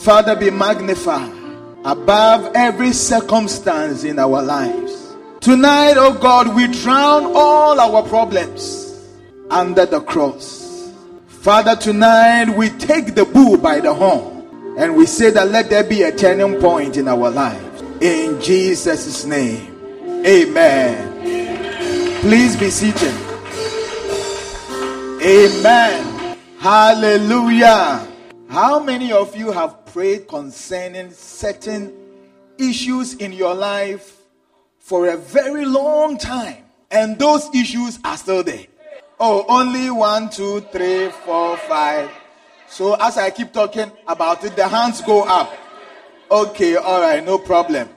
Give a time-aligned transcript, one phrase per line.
[0.00, 1.30] Father, be magnified
[1.84, 5.14] above every circumstance in our lives.
[5.40, 8.98] Tonight, oh God, we drown all our problems
[9.50, 10.90] under the cross.
[11.26, 15.84] Father, tonight we take the bull by the horn and we say that let there
[15.84, 17.82] be a turning point in our lives.
[18.00, 19.70] In Jesus' name,
[20.24, 22.20] amen.
[22.22, 23.14] Please be seated.
[25.22, 26.38] Amen.
[26.58, 28.09] Hallelujah.
[28.50, 31.94] How many of you have prayed concerning certain
[32.58, 34.16] issues in your life
[34.80, 36.64] for a very long time?
[36.90, 38.66] And those issues are still there.
[39.20, 42.10] Oh, only one, two, three, four, five.
[42.66, 45.56] So as I keep talking about it, the hands go up.
[46.28, 47.88] Okay, all right, no problem.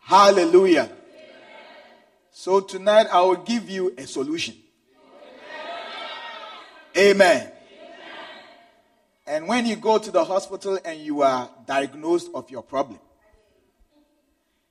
[0.00, 0.90] Hallelujah.
[2.32, 4.56] So tonight I will give you a solution.
[6.98, 7.52] Amen.
[9.26, 13.00] And when you go to the hospital and you are diagnosed of your problem,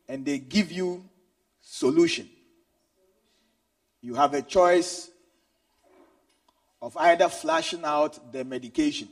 [0.08, 1.04] and they give you
[1.62, 2.30] solution,
[4.02, 5.10] you have a choice
[6.82, 9.10] of either flashing out the medication.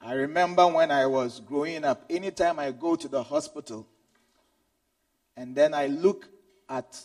[0.00, 3.86] I remember when I was growing up, anytime I go to the hospital
[5.36, 6.28] and then I look
[6.68, 7.00] at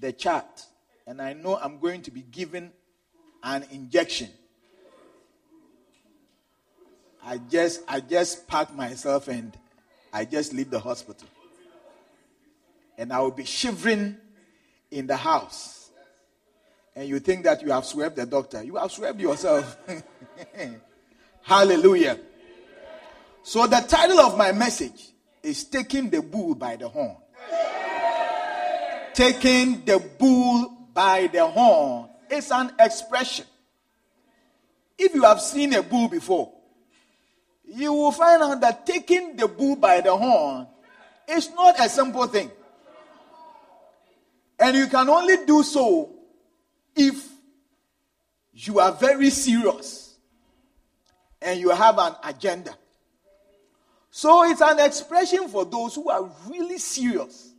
[0.00, 0.64] the chart
[1.06, 2.72] and I know I'm going to be given
[3.42, 4.30] an injection,
[7.24, 9.56] I just I just pack myself and
[10.12, 11.28] I just leave the hospital.
[12.98, 14.16] And I will be shivering
[14.90, 15.90] in the house.
[16.94, 18.62] And you think that you have swept the doctor.
[18.62, 19.78] You have swept yourself.
[21.42, 22.18] Hallelujah.
[23.42, 25.08] So the title of my message
[25.42, 27.16] is Taking the Bull by the Horn.
[29.14, 33.44] Taking the bull by the horn is an expression.
[34.96, 36.52] If you have seen a bull before,
[37.74, 40.66] you will find out that taking the bull by the horn
[41.28, 42.50] is not a simple thing.
[44.58, 46.10] And you can only do so
[46.94, 47.28] if
[48.52, 50.16] you are very serious
[51.40, 52.74] and you have an agenda.
[54.10, 57.54] So it's an expression for those who are really serious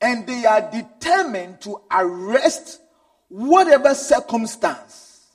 [0.00, 2.80] and they are determined to arrest
[3.28, 5.26] whatever circumstance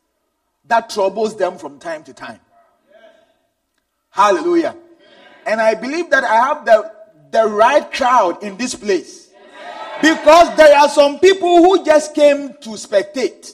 [0.66, 2.40] that troubles them from time to time.
[4.10, 4.76] Hallelujah.
[5.46, 6.92] And I believe that I have the,
[7.32, 9.30] the right crowd in this place.
[10.02, 13.54] Because there are some people who just came to spectate.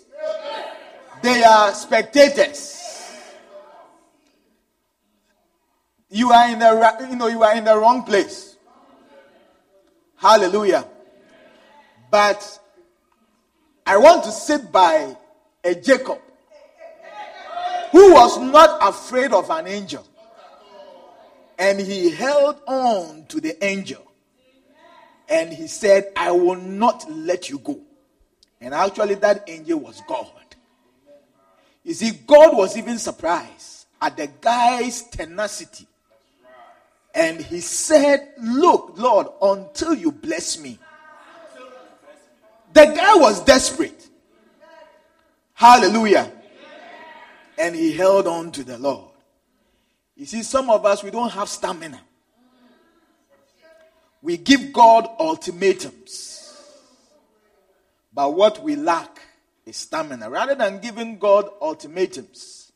[1.22, 2.74] They are spectators.
[6.10, 8.56] You are in the you know you are in the wrong place.
[10.18, 10.86] Hallelujah.
[12.12, 12.60] But
[13.86, 15.18] I want to sit by
[15.64, 16.20] a Jacob
[17.92, 20.06] who was not afraid of an angel
[21.58, 24.02] and he held on to the angel.
[25.28, 27.80] And he said, I will not let you go.
[28.62, 30.30] And actually, that angel was God.
[31.84, 35.88] You see, God was even surprised at the guy's tenacity.
[37.14, 40.78] And he said, Look, Lord, until you bless me.
[42.74, 44.10] The guy was desperate.
[45.54, 46.30] Hallelujah.
[47.58, 49.15] And he held on to the Lord.
[50.16, 52.00] You see, some of us, we don't have stamina.
[54.22, 56.36] We give God ultimatums.
[58.14, 59.22] But what we lack
[59.66, 60.30] is stamina.
[60.30, 62.72] Rather than giving God ultimatums,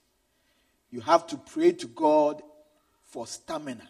[0.92, 2.42] you have to pray to God
[3.06, 3.88] for stamina.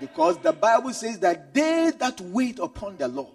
[0.00, 3.34] Because the Bible says that they that wait upon the Lord,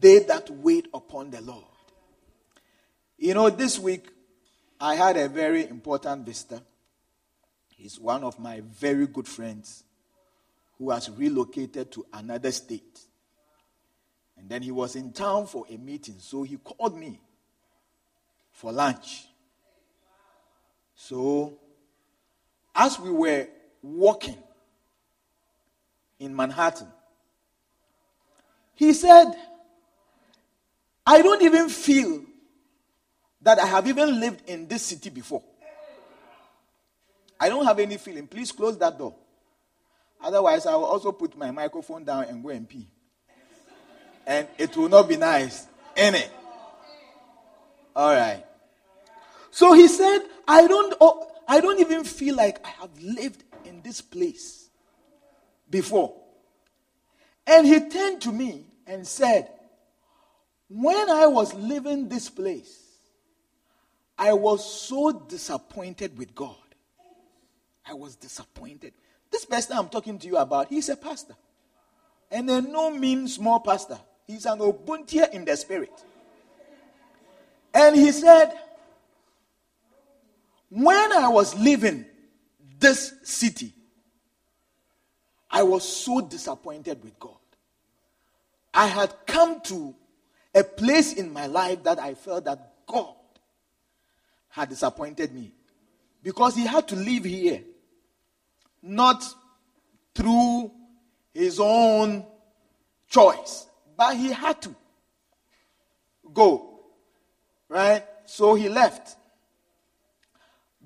[0.00, 1.64] they that wait upon the Lord.
[3.16, 4.08] You know, this week
[4.80, 6.60] I had a very important visitor.
[7.82, 9.82] He's one of my very good friends
[10.78, 13.00] who has relocated to another state.
[14.38, 17.18] And then he was in town for a meeting, so he called me
[18.52, 19.24] for lunch.
[20.94, 21.58] So,
[22.72, 23.48] as we were
[23.82, 24.38] walking
[26.20, 26.86] in Manhattan,
[28.76, 29.32] he said,
[31.04, 32.22] I don't even feel
[33.40, 35.42] that I have even lived in this city before.
[37.42, 38.28] I don't have any feeling.
[38.28, 39.16] Please close that door.
[40.22, 42.88] Otherwise, I will also put my microphone down and go and pee.
[44.24, 45.66] And it will not be nice.
[45.96, 46.22] Any?
[47.96, 48.44] All right.
[49.50, 53.82] So he said, I don't, oh, I don't even feel like I have lived in
[53.82, 54.70] this place
[55.68, 56.14] before.
[57.44, 59.48] And he turned to me and said,
[60.68, 62.84] When I was living this place,
[64.16, 66.54] I was so disappointed with God.
[67.86, 68.92] I was disappointed.
[69.30, 71.34] This person I'm talking to you about, he's a pastor.
[72.30, 73.98] And a no mean small pastor.
[74.26, 75.92] He's an Ubuntu in the spirit.
[77.74, 78.52] And he said,
[80.68, 82.06] When I was leaving
[82.78, 83.72] this city,
[85.50, 87.36] I was so disappointed with God.
[88.72, 89.94] I had come to
[90.54, 93.14] a place in my life that I felt that God
[94.48, 95.52] had disappointed me
[96.22, 97.62] because he had to live here,
[98.82, 99.24] not
[100.14, 100.70] through
[101.32, 102.26] his own
[103.08, 104.74] choice, but he had to
[106.34, 106.80] go.
[107.68, 108.04] Right?
[108.24, 109.16] So he left.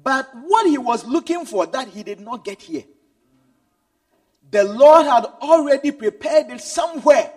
[0.02, 2.84] But what he was looking for that he did not get here,
[4.50, 7.32] the Lord had already prepared it somewhere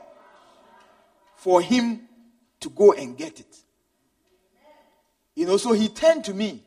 [1.36, 2.02] for him
[2.60, 3.58] to go and get it.
[5.36, 6.64] You know, so he turned to me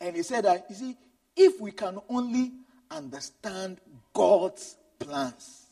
[0.00, 0.96] and he said you see,
[1.36, 2.52] if we can only
[2.96, 3.78] understand
[4.12, 5.66] God's plans,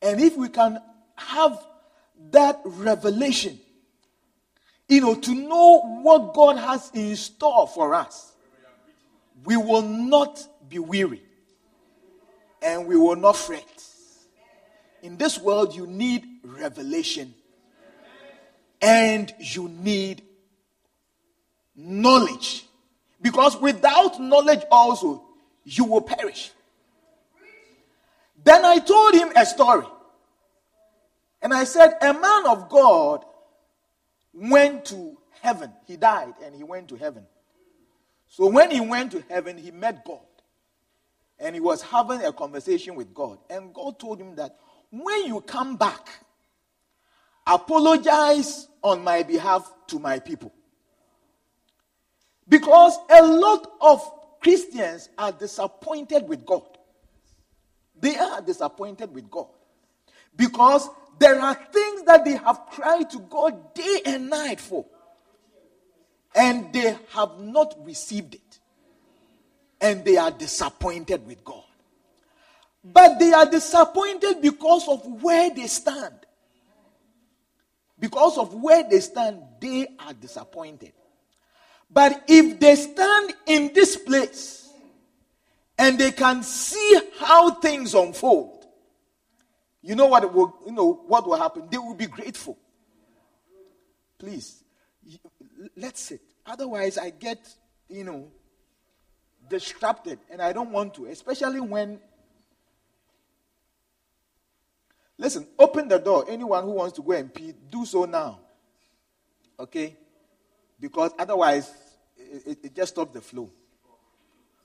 [0.00, 0.80] and if we can
[1.16, 1.64] have
[2.30, 3.58] that revelation,
[4.88, 8.32] you know, to know what God has in store for us,
[9.44, 11.22] we will not be weary
[12.60, 13.64] and we will not fret.
[15.02, 17.34] In this world, you need revelation
[18.80, 20.22] and you need
[21.74, 22.64] knowledge.
[23.20, 25.24] Because without knowledge, also,
[25.64, 26.50] you will perish.
[28.44, 29.86] Then I told him a story.
[31.40, 33.24] And I said, A man of God
[34.32, 35.72] went to heaven.
[35.86, 37.26] He died and he went to heaven.
[38.28, 40.20] So when he went to heaven, he met God.
[41.38, 43.38] And he was having a conversation with God.
[43.50, 44.56] And God told him that
[44.90, 46.08] when you come back,
[47.46, 50.52] apologize on my behalf to my people.
[52.48, 56.66] Because a lot of Christians are disappointed with God.
[58.00, 59.46] They are disappointed with God.
[60.36, 64.84] Because there are things that they have cried to God day and night for.
[66.34, 68.58] And they have not received it.
[69.80, 71.62] And they are disappointed with God.
[72.84, 76.14] But they are disappointed because of where they stand.
[77.98, 80.92] Because of where they stand, they are disappointed.
[81.92, 84.70] But if they stand in this place
[85.76, 88.64] and they can see how things unfold,
[89.82, 91.64] you know what will you know what will happen?
[91.70, 92.56] They will be grateful.
[94.18, 94.62] Please,
[95.76, 96.20] let's sit.
[96.46, 97.46] Otherwise, I get
[97.88, 98.28] you know
[99.50, 102.00] distracted, and I don't want to, especially when.
[105.18, 106.24] Listen, open the door.
[106.26, 108.40] Anyone who wants to go and pee, do so now.
[109.58, 109.96] Okay?
[110.80, 111.70] Because otherwise,
[112.32, 113.50] it, it just stops the flow.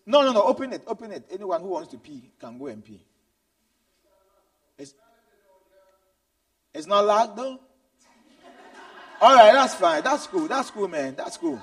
[0.06, 0.44] No, no, no.
[0.44, 0.84] Open it.
[0.88, 1.26] Open it.
[1.32, 3.02] Anyone who wants to pee can go and pee.
[4.78, 4.94] It's,
[6.74, 7.60] it's not locked though.
[9.20, 10.04] All right, that's fine.
[10.04, 10.48] That's cool.
[10.48, 11.16] That's cool, man.
[11.16, 11.60] That's cool.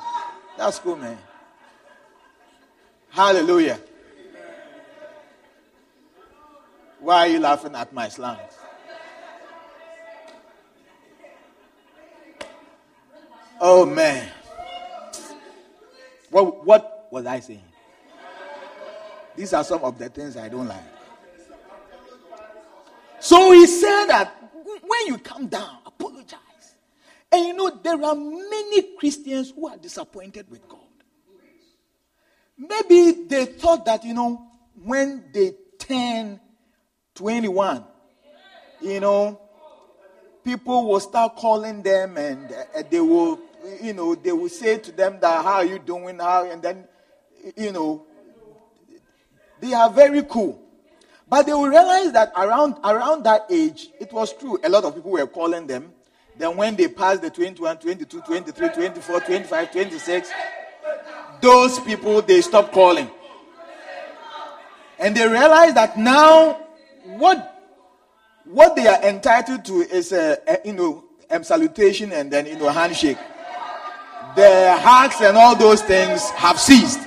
[0.59, 1.19] That's cool, man.
[3.11, 3.79] Hallelujah.
[6.99, 8.39] Why are you laughing at my slang?
[13.61, 14.29] Oh man.
[16.35, 17.63] What, what was I saying?
[19.37, 20.83] These are some of the things I don't like.
[23.21, 26.41] So he said that when you come down, apologize.
[27.31, 30.81] And you know, there are many Christians who are disappointed with God.
[32.59, 34.45] Maybe they thought that, you know,
[34.83, 36.41] when they turn
[37.15, 37.85] 21,
[38.81, 39.41] you know,
[40.43, 43.39] people will start calling them and uh, they will
[43.83, 46.19] you know, they will say to them that, how are you doing?
[46.19, 46.85] How, and then,
[47.57, 48.05] you know,
[49.61, 50.61] they are very cool.
[51.29, 54.59] But they will realize that around, around that age, it was true.
[54.63, 55.93] A lot of people were calling them.
[56.37, 60.31] Then when they passed the 21, 22, 23, 24, 25, 26,
[61.41, 63.11] those people, they stopped calling.
[64.99, 66.55] And they realize that now,
[67.05, 67.63] what,
[68.45, 72.57] what they are entitled to is a, a you know, a salutation and then, you
[72.57, 73.19] know, a handshake
[74.37, 77.01] the hugs and all those things have ceased.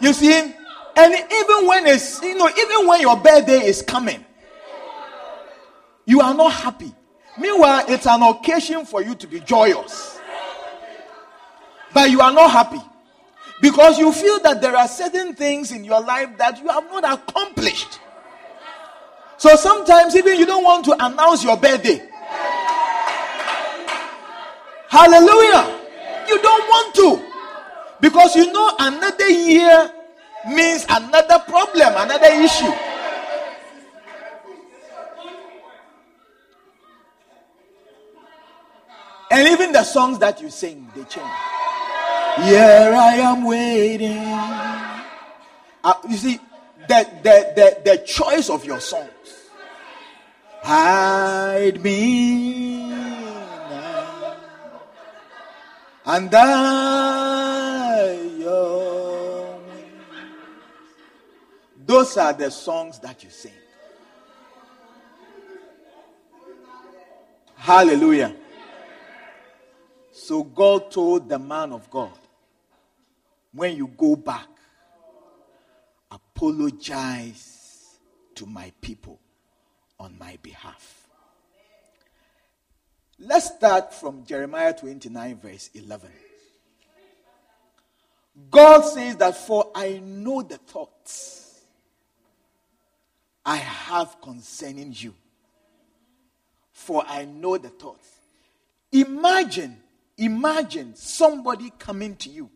[0.00, 0.32] You see,
[0.96, 4.24] and even when it's you know, even when your birthday is coming,
[6.06, 6.92] you are not happy.
[7.38, 10.18] Meanwhile, it's an occasion for you to be joyous.
[11.92, 12.80] But you are not happy
[13.60, 17.04] because you feel that there are certain things in your life that you have not
[17.04, 17.98] accomplished.
[19.36, 22.09] So sometimes, even you don't want to announce your birthday.
[24.90, 25.80] Hallelujah.
[26.26, 27.22] You don't want to.
[28.00, 29.88] Because you know another year
[30.48, 32.72] means another problem, another issue.
[39.30, 41.30] And even the songs that you sing, they change.
[42.42, 44.18] Here I am waiting.
[45.84, 46.40] Uh, you see,
[46.88, 49.08] the, the, the, the choice of your songs.
[50.62, 52.99] Hide me
[56.12, 59.60] And I, your
[61.86, 63.52] Those are the songs that you sing.
[67.54, 68.34] Hallelujah.
[70.10, 72.18] So God told the man of God,
[73.52, 74.48] when you go back,
[76.10, 78.00] apologize
[78.34, 79.20] to my people
[80.00, 80.99] on my behalf.
[83.20, 86.10] Let's start from Jeremiah 29, verse 11.
[88.50, 91.60] God says that, For I know the thoughts
[93.44, 95.14] I have concerning you.
[96.72, 98.08] For I know the thoughts.
[98.92, 99.76] Imagine
[100.20, 102.50] Imagine somebody coming to you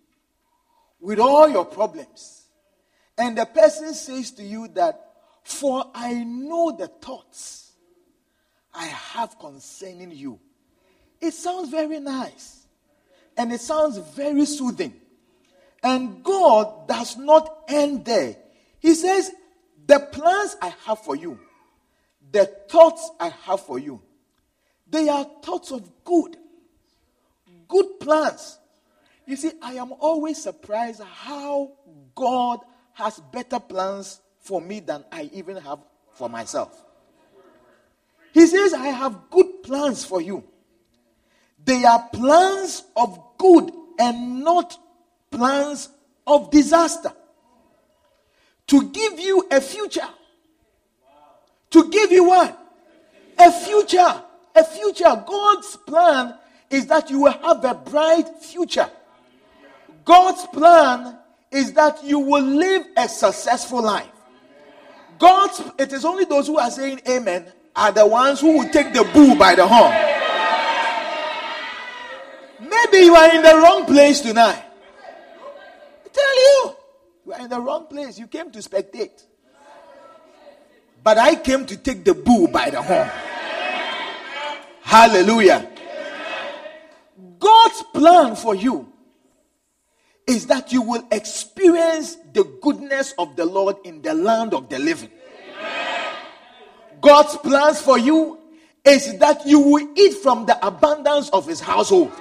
[1.00, 2.42] with all your problems,
[3.16, 5.00] and the person says to you that,
[5.42, 7.72] For I know the thoughts
[8.74, 10.40] I have concerning you.
[11.24, 12.66] It sounds very nice,
[13.36, 14.94] and it sounds very soothing.
[15.82, 18.36] And God does not end there.
[18.78, 19.30] He says,
[19.86, 21.38] The plans I have for you,
[22.30, 24.00] the thoughts I have for you,
[24.88, 26.36] they are thoughts of good
[27.68, 28.58] good plans.
[29.26, 31.72] You see, I am always surprised how
[32.14, 32.60] God
[32.92, 35.80] has better plans for me than I even have
[36.12, 36.84] for myself.
[38.32, 40.44] He says, I have good plans for you.
[41.64, 44.78] They are plans of good and not
[45.30, 45.88] plans
[46.26, 47.12] of disaster.
[48.68, 50.08] To give you a future.
[51.70, 52.58] To give you what?
[53.38, 54.22] A future.
[54.54, 55.24] A future.
[55.26, 56.34] God's plan
[56.70, 58.88] is that you will have a bright future.
[60.04, 61.18] God's plan
[61.50, 64.08] is that you will live a successful life.
[65.18, 68.92] God's it is only those who are saying amen are the ones who will take
[68.92, 70.13] the bull by the horn.
[72.68, 74.62] Maybe you are in the wrong place tonight.
[76.04, 76.76] I tell you,
[77.26, 78.18] you are in the wrong place.
[78.18, 79.24] You came to spectate.
[81.02, 83.10] But I came to take the bull by the horn.
[84.82, 85.70] Hallelujah.
[87.38, 88.90] God's plan for you
[90.26, 94.78] is that you will experience the goodness of the Lord in the land of the
[94.78, 95.10] living.
[97.00, 98.38] God's plans for you
[98.84, 102.12] is that you will eat from the abundance of his household.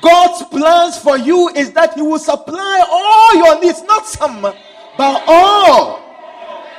[0.00, 5.24] God's plans for you is that he will supply all your needs, not some, but
[5.26, 6.04] all.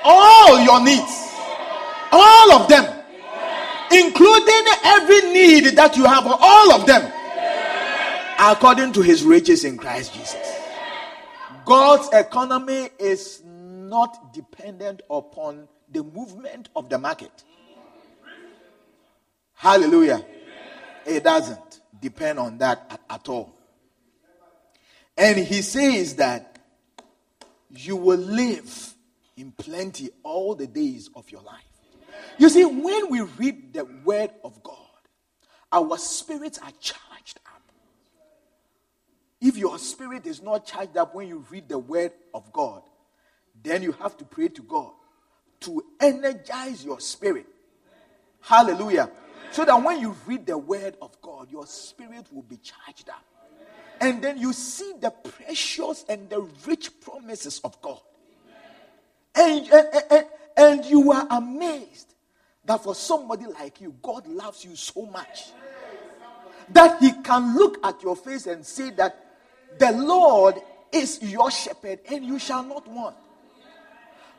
[0.04, 1.28] All your needs.
[2.12, 3.00] All of them
[3.92, 7.12] including every need that you have, all of them,
[8.40, 10.38] according to his riches in Christ Jesus.
[11.66, 17.44] God's economy is not dependent upon the movement of the market.
[19.54, 20.26] Hallelujah.
[21.06, 21.69] It doesn't
[22.02, 23.56] depend on that at, at all.
[25.18, 26.60] And he says that
[27.70, 28.94] you will live
[29.36, 31.64] in plenty all the days of your life.
[32.38, 34.76] You see, when we read the word of God,
[35.72, 37.62] our spirits are charged up.
[39.42, 42.82] If your spirit is not charged up when you read the word of God,
[43.62, 44.92] then you have to pray to God
[45.62, 47.46] to energize your spirit.
[48.42, 49.10] Hallelujah.
[49.52, 53.24] So that when you read the word of God, your spirit will be charged up.
[54.02, 58.00] And then you see the precious and the rich promises of God.
[59.36, 60.26] And, and, and,
[60.58, 62.14] and you are amazed
[62.66, 65.48] that for somebody like you, God loves you so much
[66.70, 69.18] that He can look at your face and say that
[69.78, 70.56] the Lord
[70.92, 73.16] is your shepherd and you shall not want.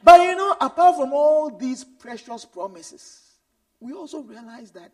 [0.02, 3.20] But you know, apart from all these precious promises,
[3.80, 4.90] we also realize that,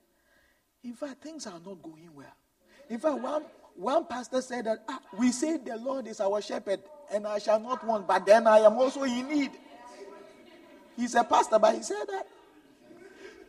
[0.85, 2.35] in fact, things are not going well.
[2.89, 6.81] In fact, one, one pastor said that ah, we say the Lord is our shepherd
[7.13, 9.51] and I shall not want, but then I am also in need.
[10.97, 12.27] He's a pastor, but he said that.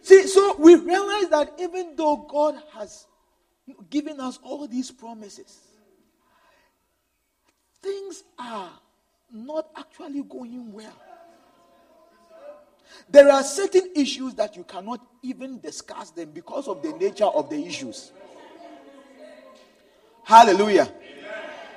[0.02, 3.08] See, so we realize that even though God has
[3.90, 5.60] given us all these promises,
[7.82, 8.72] things are
[9.32, 10.94] not actually going well.
[13.10, 17.50] There are certain issues that you cannot even discuss them because of the nature of
[17.50, 18.12] the issues.
[20.24, 20.92] Hallelujah.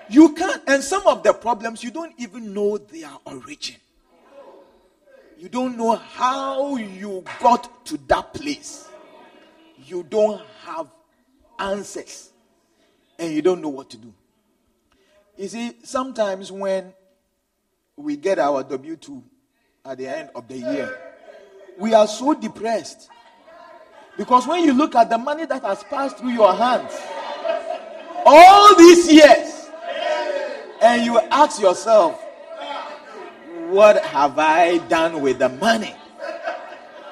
[0.08, 3.76] You can't, and some of the problems you don't even know their origin.
[5.38, 8.88] You don't know how you got to that place.
[9.86, 10.88] You don't have
[11.58, 12.30] answers,
[13.18, 14.12] and you don't know what to do.
[15.36, 16.92] You see, sometimes when
[17.96, 19.22] we get our W 2
[19.84, 20.98] at the end of the year,
[21.78, 23.08] we are so depressed.
[24.16, 26.92] Because when you look at the money that has passed through your hands
[28.26, 29.70] all these years,
[30.82, 32.22] and you ask yourself,
[33.68, 35.94] what have I done with the money?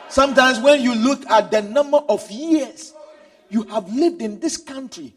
[0.08, 2.94] Sometimes when you look at the number of years
[3.50, 5.14] you have lived in this country,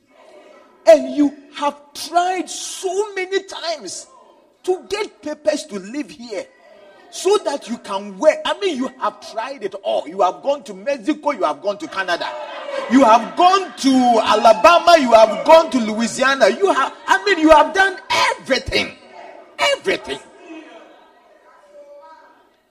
[0.88, 4.08] and you have tried so many times
[4.64, 6.46] to get papers to live here
[7.12, 8.38] so that you can work.
[8.46, 10.08] I mean, you have tried it all.
[10.08, 12.28] You have gone to Mexico, you have gone to Canada,
[12.90, 16.50] you have gone to Alabama, you have gone to Louisiana.
[16.50, 18.94] You have, I mean, you have done everything.
[19.78, 20.20] Everything.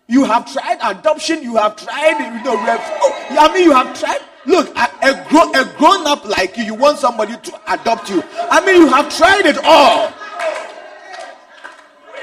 [0.08, 4.18] You have tried adoption, you have tried, you know, oh, I mean, you have tried.
[4.46, 8.24] Look, a, a, grown, a grown up like you, you want somebody to adopt you.
[8.50, 10.12] I mean, you have tried it all.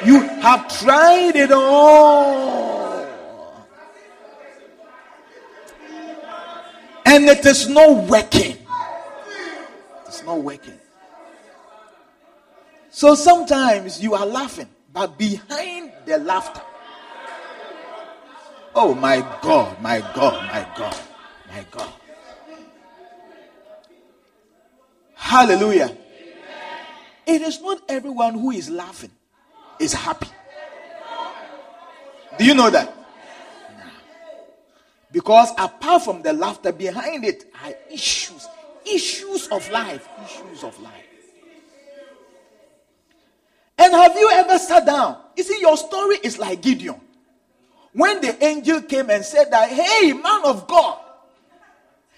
[0.06, 3.06] You have tried it all.
[7.06, 8.58] And it is not working.
[10.06, 10.80] It's not working.
[12.90, 16.62] So sometimes you are laughing, but behind the laughter,
[18.76, 20.98] oh my God, my God, my God,
[21.48, 21.94] my God.
[25.14, 25.96] Hallelujah.
[27.26, 29.12] It is not everyone who is laughing
[29.80, 30.28] is happy.
[32.38, 32.94] Do you know that?
[35.12, 38.48] Because apart from the laughter behind it are issues,
[38.86, 40.94] issues of life, issues of life.
[43.78, 45.18] And have you ever sat down?
[45.36, 47.00] You see, your story is like Gideon.
[47.94, 51.00] When the angel came and said that, hey, man of God,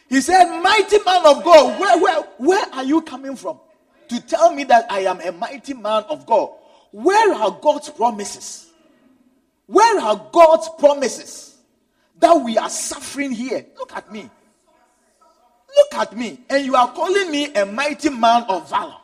[0.09, 3.59] he said, mighty man of God, where, where, where are you coming from?
[4.07, 6.49] To tell me that I am a mighty man of God.
[6.91, 8.71] Where are God's promises?
[9.67, 11.57] Where are God's promises
[12.19, 13.65] that we are suffering here?
[13.77, 14.29] Look at me.
[15.75, 16.39] Look at me.
[16.49, 18.95] And you are calling me a mighty man of valor.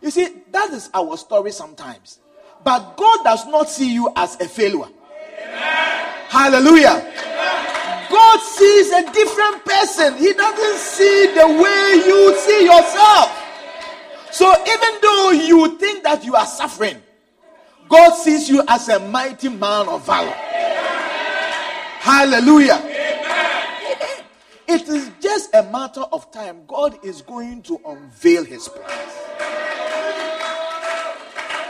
[0.00, 2.18] You see, that is our story sometimes.
[2.64, 4.86] But God does not see you as a failure.
[4.86, 6.14] Amen.
[6.28, 6.96] Hallelujah.
[6.96, 8.06] Amen.
[8.10, 10.16] God sees a different person.
[10.16, 13.39] He doesn't see the way you see yourself.
[14.32, 17.02] So even though you think that you are suffering,
[17.88, 20.30] God sees you as a mighty man of valor.
[22.00, 22.80] Hallelujah.
[24.68, 26.62] It is just a matter of time.
[26.68, 29.12] God is going to unveil his plans.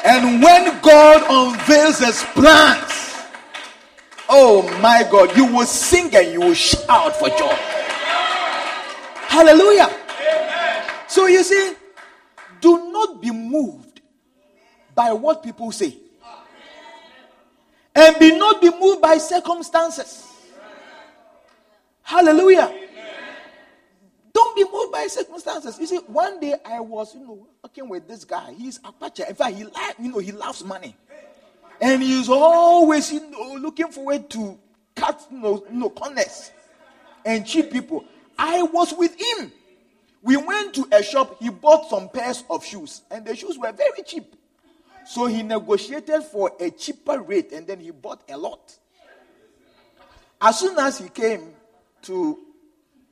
[0.04, 3.24] And when God unveils his plans,
[4.28, 7.56] oh my God, you will sing and you will shout for joy.
[9.28, 9.88] Hallelujah.
[11.08, 11.74] So you see,
[12.60, 14.00] do not be moved
[14.94, 15.96] by what people say.
[17.94, 20.26] And be not be moved by circumstances.
[22.02, 22.72] Hallelujah.
[24.32, 25.78] Don't be moved by circumstances.
[25.78, 28.52] You see, one day I was, you know, working with this guy.
[28.56, 29.24] He's Apache.
[29.28, 30.96] In fact, he like, you know, he loves money.
[31.80, 34.58] And he's always, you know, looking forward to
[34.94, 36.52] cut, you know, you know corners
[37.24, 38.04] and cheat people.
[38.38, 39.52] I was with him.
[40.22, 43.72] We went to a shop, he bought some pairs of shoes, and the shoes were
[43.72, 44.36] very cheap.
[45.06, 48.76] So he negotiated for a cheaper rate and then he bought a lot.
[50.40, 51.52] As soon as he came
[52.02, 52.38] to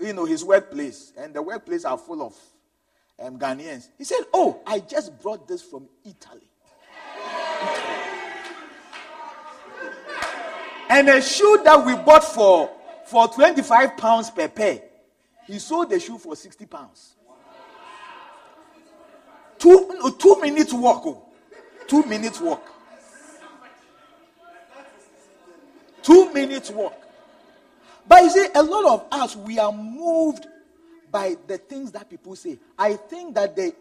[0.00, 2.34] you know his workplace, and the workplace are full of
[3.20, 6.48] um, Ghanaians, he said, Oh, I just brought this from Italy.
[10.88, 12.70] and a shoe that we bought for,
[13.06, 14.82] for 25 pounds per pair
[15.48, 17.14] he sold the shoe for 60 pounds.
[19.58, 21.02] Two, two minutes walk.
[21.06, 21.24] Oh.
[21.86, 22.64] Two minutes walk.
[26.02, 27.02] Two minutes walk.
[28.06, 30.46] But you see, a lot of us, we are moved
[31.10, 32.58] by the things that people say.
[32.78, 33.74] I think that the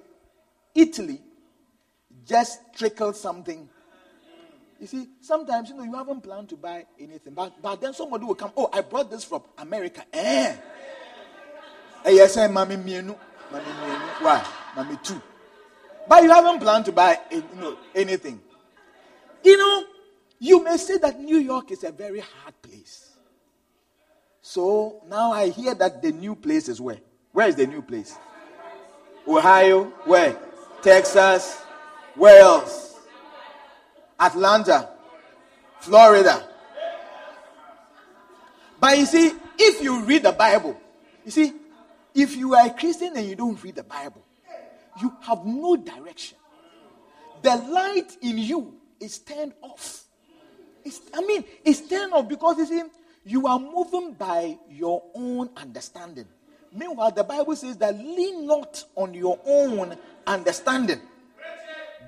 [0.74, 1.22] Italy
[2.26, 3.68] just trickled something.
[4.80, 8.24] You see, sometimes you know you haven't planned to buy anything, but, but then somebody
[8.26, 10.06] will come, oh, I brought this from America.
[10.14, 10.56] Eh
[12.06, 13.16] ɛyɛ sɛ maame mmienu
[13.52, 14.44] maame mmienu why?
[14.76, 15.22] Maame two.
[16.08, 18.40] But you haven't planned to buy you know, anything.
[19.44, 19.84] You know
[20.40, 23.12] you may say that new york is a very hard place.
[24.42, 27.00] So now i hear that the new place is where?
[27.34, 28.16] Where is the new place?
[29.28, 29.86] Ohio?
[30.06, 30.38] Where?
[30.82, 31.64] Texas?
[32.18, 32.96] Wales,
[34.20, 34.90] Atlanta,
[35.80, 36.48] Florida.
[38.80, 40.80] But you see, if you read the Bible,
[41.24, 41.54] you see,
[42.18, 44.26] if you are a Christian and you don't read the Bible,
[45.00, 46.38] you have no direction.
[47.44, 50.04] The light in you is turned off.
[50.84, 52.82] It's, I mean, it's turned off because you see,
[53.24, 56.26] you are moving by your own understanding.
[56.74, 61.00] Meanwhile, the Bible says that lean not on your own understanding,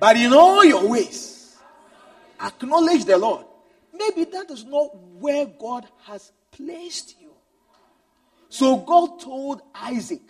[0.00, 1.56] but in all your ways,
[2.42, 3.46] acknowledge the Lord.
[3.96, 7.19] Maybe that is not where God has placed you.
[8.50, 10.20] So God told Isaac,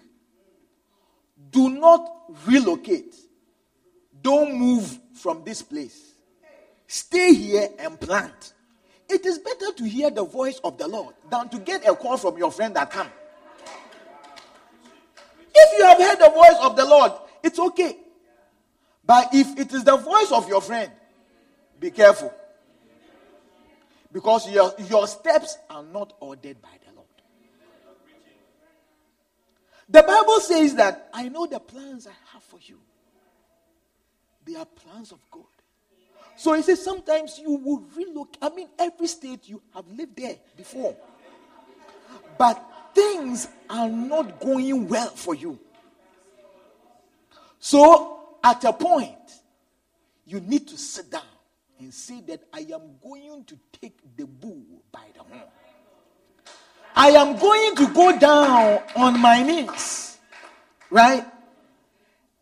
[1.51, 2.09] do not
[2.47, 3.17] relocate.
[4.23, 6.13] Don't move from this place.
[6.87, 8.53] Stay here and plant.
[9.09, 12.19] It is better to hear the voice of the Lord than to get a call
[12.19, 13.09] from your friend that come.
[15.53, 17.97] If you have heard the voice of the Lord, it's okay.
[19.05, 20.93] But if it is the voice of your friend,
[21.81, 22.33] be careful.
[24.13, 27.07] Because your, your steps are not ordered by the Lord.
[29.91, 32.79] The Bible says that I know the plans I have for you.
[34.47, 35.45] They are plans of God.
[36.37, 38.39] So he says sometimes you will relocate.
[38.41, 40.97] I mean, every state you have lived there before.
[42.39, 45.59] But things are not going well for you.
[47.59, 49.19] So, at a point,
[50.25, 51.23] you need to sit down
[51.79, 55.43] and say that I am going to take the bull by the horn.
[57.03, 60.19] I am going to go down on my knees,
[60.91, 61.25] right?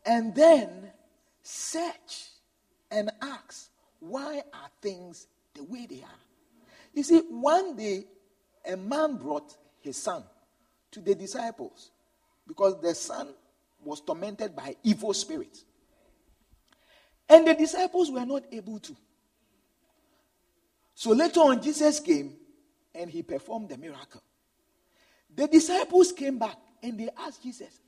[0.04, 0.90] And then
[1.44, 2.30] search
[2.90, 6.22] and ask, why are things the way they are?
[6.92, 8.06] You see, one day
[8.68, 10.24] a man brought his son
[10.90, 11.92] to the disciples
[12.44, 13.28] because the son
[13.84, 15.64] was tormented by evil spirits.
[17.28, 18.96] And the disciples were not able to.
[20.96, 22.34] So later on, Jesus came
[22.92, 24.20] and he performed the miracle.
[25.38, 27.78] The disciples came back and they asked Jesus,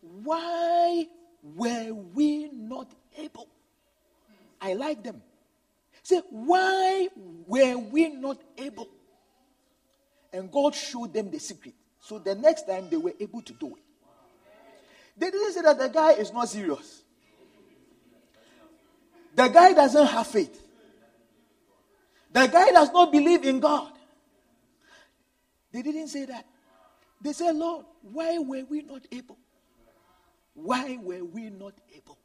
[0.00, 1.06] Why
[1.40, 3.46] were we not able?
[4.60, 5.22] I like them.
[6.02, 7.08] Say, Why
[7.46, 8.88] were we not able?
[10.32, 11.74] And God showed them the secret.
[12.00, 13.82] So the next time they were able to do it.
[15.16, 17.02] They didn't say that the guy is not serious.
[19.36, 20.60] The guy doesn't have faith.
[22.32, 23.92] The guy does not believe in God.
[25.70, 26.46] They didn't say that.
[27.20, 29.38] They say, Lord, why were we not able?
[30.54, 32.18] Why were we not able?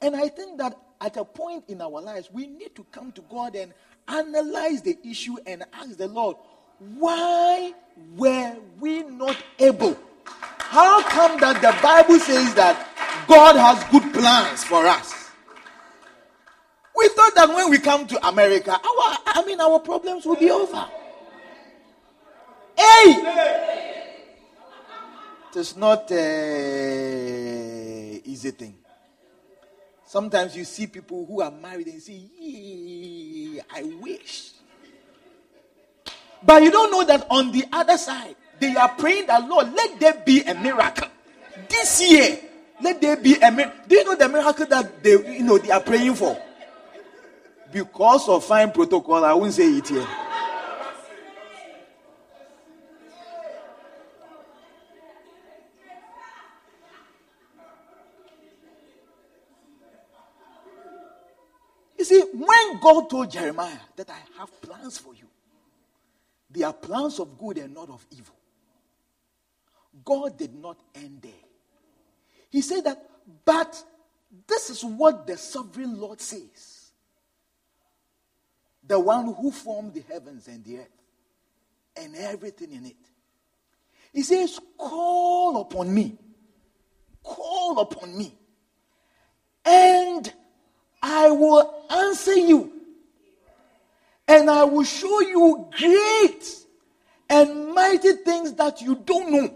[0.00, 3.20] And I think that at a point in our lives, we need to come to
[3.22, 3.72] God and
[4.06, 6.36] analyze the issue and ask the Lord,
[6.78, 7.72] why
[8.16, 9.96] were we not able?
[10.58, 12.86] How come that the Bible says that
[13.26, 15.30] God has good plans for us?
[16.96, 18.80] We thought that when we come to America, our
[19.26, 20.84] I mean our problems will be over.
[22.76, 23.77] Hey!
[25.50, 27.42] It is not a
[28.24, 28.76] easy thing.
[30.06, 34.52] Sometimes you see people who are married and say, yeah, I wish
[36.42, 39.98] but you don't know that on the other side, they are praying that, Lord, let
[39.98, 41.08] there be a miracle.
[41.68, 42.38] This year,
[42.80, 43.76] let there be a miracle.
[43.88, 46.40] Do you know the miracle that they, you know, they are praying for?
[47.72, 50.06] Because of fine protocol, I won't say it here.
[61.98, 62.22] You see,
[62.80, 65.26] God told Jeremiah that I have plans for you,
[66.50, 68.34] they are plans of good and not of evil.
[70.04, 71.32] God did not end there.
[72.50, 73.02] He said that,
[73.44, 73.82] but
[74.46, 76.92] this is what the sovereign Lord says.
[78.86, 81.02] The one who formed the heavens and the earth
[81.96, 82.96] and everything in it.
[84.12, 86.16] He says, Call upon me.
[87.22, 88.34] Call upon me.
[89.64, 90.32] And
[91.02, 92.72] I will answer you
[94.26, 96.44] and I will show you great
[97.30, 99.54] and mighty things that you don't know.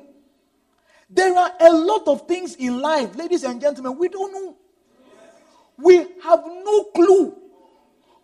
[1.10, 4.56] There are a lot of things in life, ladies and gentlemen, we don't know.
[5.76, 7.36] We have no clue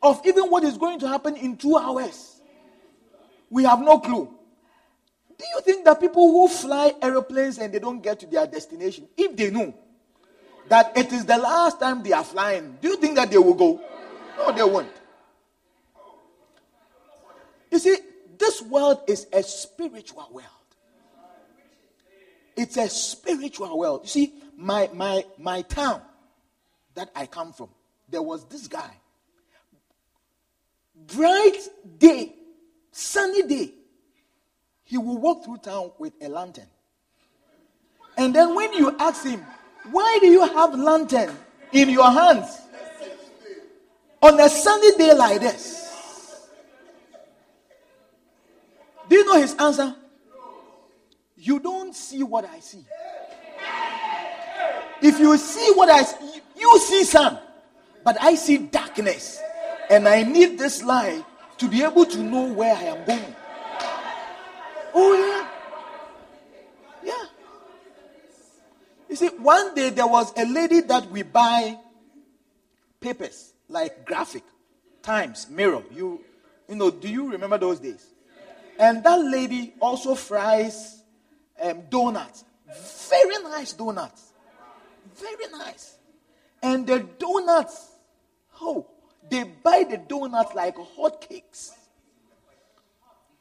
[0.02, 2.40] of even what is going to happen in two hours.
[3.50, 4.34] We have no clue.
[5.36, 9.08] Do you think that people who fly aeroplanes and they don't get to their destination,
[9.16, 9.74] if they know
[10.68, 13.54] that it is the last time they are flying, do you think that they will
[13.54, 13.80] go?
[14.36, 14.92] No, they won't.
[17.70, 17.96] You see,
[18.38, 20.46] this world is a spiritual world.
[22.56, 24.00] It's a spiritual world.
[24.04, 26.02] You see, my my my town
[26.94, 27.68] that I come from,
[28.08, 28.90] there was this guy.
[31.14, 31.56] Bright
[31.98, 32.34] day,
[32.90, 33.72] sunny day,
[34.82, 36.66] he will walk through town with a lantern.
[38.16, 39.44] And then when you ask him,
[39.90, 41.34] why do you have lantern
[41.72, 42.60] in your hands
[44.22, 46.46] on a sunny day like this?
[49.08, 49.94] Do you know his answer?
[51.36, 52.84] You don't see what I see.
[55.00, 57.38] If you see what I see, you see sun,
[58.04, 59.40] but I see darkness.
[59.90, 61.24] And I need this light
[61.58, 63.34] to be able to know where I am going.
[64.92, 65.48] Oh, yeah.
[69.07, 71.76] You see, one day there was a lady that we buy
[73.00, 74.42] papers like graphic,
[75.02, 75.82] Times, Mirror.
[75.94, 76.20] You,
[76.68, 78.06] you know, do you remember those days?
[78.78, 81.02] And that lady also fries
[81.60, 82.44] um, donuts.
[83.08, 84.32] Very nice donuts.
[85.16, 85.96] Very nice.
[86.62, 87.90] And the donuts,
[88.60, 88.86] oh,
[89.28, 91.72] they buy the donuts like hotcakes.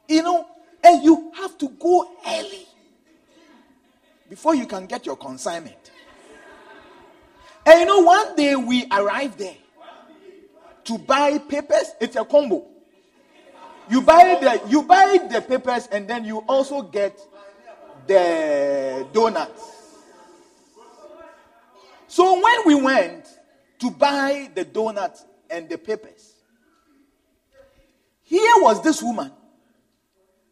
[0.08, 0.46] You know,
[0.82, 2.66] and you have to go early
[4.28, 5.90] before you can get your consignment.
[7.66, 9.56] And you know, one day we arrived there
[10.84, 11.92] to buy papers.
[12.00, 12.66] It's a combo.
[13.90, 17.18] You buy the you buy the papers and then you also get
[18.06, 19.76] the donuts.
[22.06, 23.26] So when we went
[23.80, 26.34] to buy the donuts and the papers,
[28.22, 29.30] here was this woman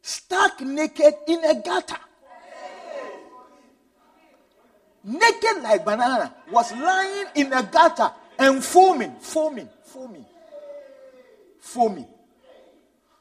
[0.03, 1.97] stuck naked in a gutter.
[5.09, 10.27] Naked like banana, was lying in a gutter and foaming, foaming, foaming,
[11.61, 12.09] foaming.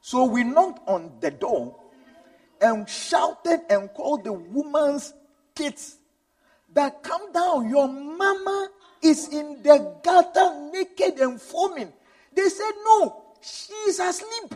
[0.02, 1.76] So we knocked on the door
[2.60, 5.14] and shouted and called the woman's
[5.54, 5.98] kids
[6.74, 7.70] that come down.
[7.70, 8.70] Your mama
[9.04, 11.94] is in the gutter naked and foaming.
[12.34, 14.56] They said, No, she's asleep.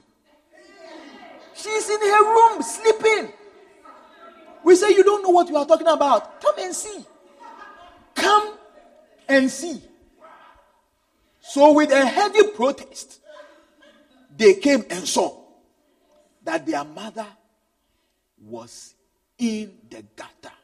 [1.54, 3.34] She's in her room sleeping.
[4.64, 6.42] We say, You don't know what you are talking about.
[6.42, 7.06] Come and see.
[8.20, 8.58] Come
[9.28, 9.82] and see.
[11.42, 13.22] So, with a heavy protest,
[14.36, 15.36] they came and saw
[16.44, 17.28] that their mother
[18.42, 18.94] was
[19.38, 20.56] in the gutter,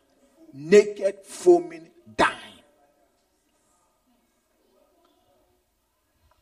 [0.53, 2.55] naked, foaming, dying.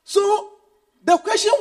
[0.03, 0.49] So
[1.03, 1.52] the question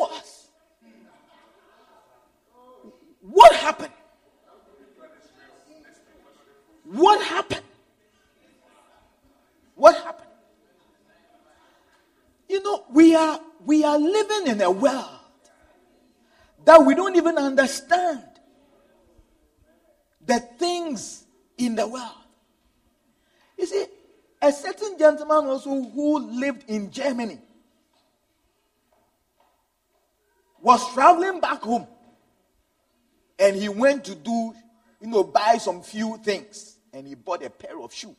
[13.13, 15.19] we are we are living in a world
[16.65, 18.25] that we don't even understand
[20.25, 21.25] the things
[21.59, 22.25] in the world.
[23.59, 23.85] You see,
[24.41, 27.39] a certain gentleman also who lived in Germany
[30.63, 31.87] was traveling back home
[33.39, 34.55] and he went to do,
[35.03, 38.17] you know, buy some few things and he bought a pair of shoes.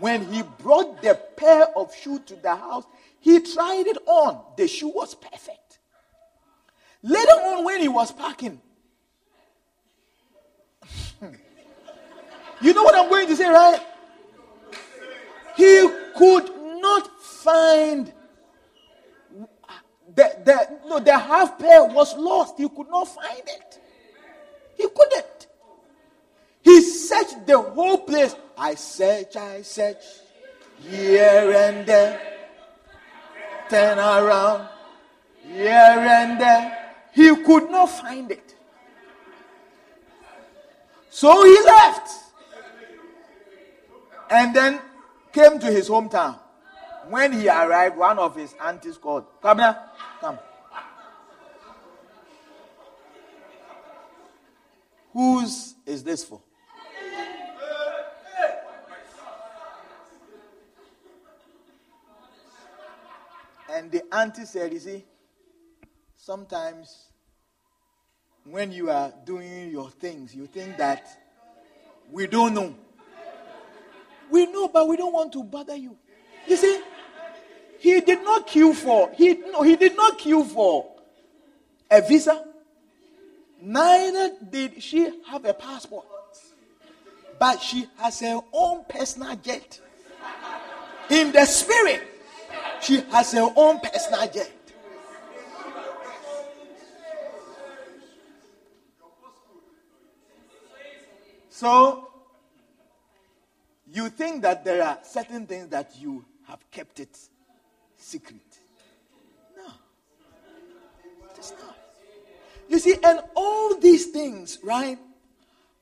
[0.00, 2.84] When he brought the pair of shoes to the house,
[3.20, 4.42] he tried it on.
[4.56, 5.78] The shoe was perfect.
[7.02, 8.60] Later on, when he was packing,
[12.60, 13.80] you know what I'm going to say, right?
[15.56, 16.50] He could
[16.80, 18.12] not find
[20.14, 22.58] the, the, no, the half pair was lost.
[22.58, 23.80] He could not find it.
[24.76, 25.46] He couldn't.
[26.62, 28.34] He searched the whole place.
[28.56, 30.02] I search, I search,
[30.80, 32.37] here and there.
[33.68, 34.68] Turn around,
[35.42, 36.94] here and there.
[37.12, 38.54] He could not find it.
[41.10, 42.10] So he left.
[44.30, 44.80] And then
[45.32, 46.38] came to his hometown.
[47.08, 49.76] When he arrived, one of his aunties called, Come here,
[50.20, 50.38] come.
[55.12, 56.40] Whose is this for?
[63.78, 65.04] And the auntie said, You see,
[66.16, 67.12] sometimes
[68.44, 71.06] when you are doing your things, you think that
[72.10, 72.74] we don't know.
[74.30, 75.96] We know, but we don't want to bother you.
[76.48, 76.82] You see,
[77.78, 80.90] he did not queue for he no, he did not queue for
[81.88, 82.44] a visa.
[83.62, 86.04] Neither did she have a passport.
[87.38, 89.80] But she has her own personal jet.
[91.10, 92.17] In the spirit,
[92.80, 94.52] she has her own personal jet.
[101.50, 102.08] So,
[103.92, 107.18] you think that there are certain things that you have kept it
[107.96, 108.58] secret.
[109.56, 109.72] No.
[111.36, 111.76] It's not.
[112.68, 114.98] You see, and all these things, right,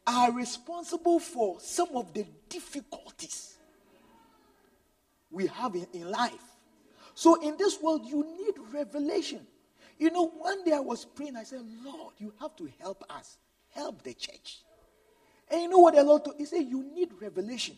[0.07, 3.57] are responsible for some of the difficulties
[5.31, 6.56] we have in, in life.
[7.17, 9.41] So, in this world, you need revelation.
[9.99, 13.39] You know, one day I was praying, I said, Lord, you have to help us,
[13.71, 14.59] help the church.
[15.51, 16.37] And you know what the Lord told?
[16.37, 16.43] Me?
[16.43, 17.75] He said, You need revelation.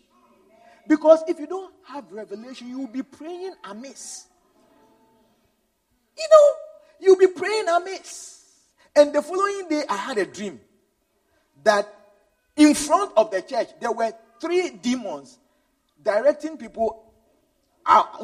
[0.88, 4.26] Because if you don't have revelation, you will be praying amiss.
[6.16, 6.52] You know,
[6.98, 8.44] you'll be praying amiss.
[8.96, 10.60] And the following day, I had a dream
[11.62, 11.86] that
[12.56, 15.38] in front of the church, there were three demons
[16.02, 17.07] directing people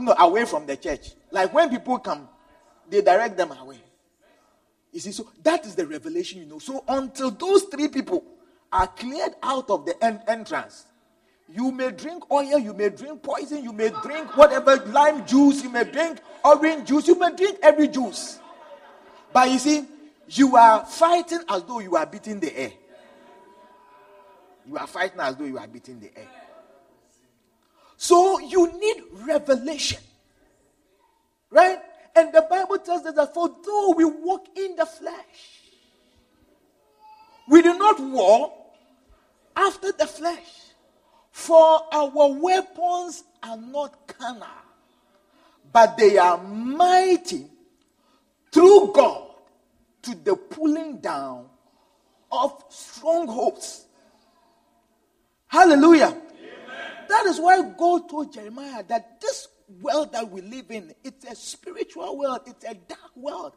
[0.00, 1.12] know, away from the church.
[1.30, 2.28] Like when people come,
[2.88, 3.78] they direct them away.
[4.92, 6.58] You see, so that is the revelation, you know.
[6.58, 8.24] So until those three people
[8.72, 10.86] are cleared out of the en- entrance,
[11.52, 15.70] you may drink oil, you may drink poison, you may drink whatever lime juice, you
[15.70, 18.38] may drink orange juice, you may drink every juice.
[19.32, 19.84] But you see,
[20.28, 22.72] you are fighting as though you are beating the air.
[24.66, 26.28] You are fighting as though you are beating the air.
[27.96, 30.00] So you need revelation.
[31.50, 31.78] Right?
[32.16, 35.60] And the Bible tells us that for though we walk in the flesh,
[37.48, 38.52] we do not war
[39.56, 40.60] after the flesh.
[41.30, 44.46] For our weapons are not carnal,
[45.72, 47.46] but they are mighty
[48.52, 49.30] through God
[50.02, 51.46] to the pulling down
[52.30, 53.86] of strongholds.
[55.48, 56.16] Hallelujah.
[56.74, 57.06] Amen.
[57.08, 59.48] That is why God told Jeremiah that this
[59.80, 63.52] world that we live in, it's a spiritual world, it's a dark world.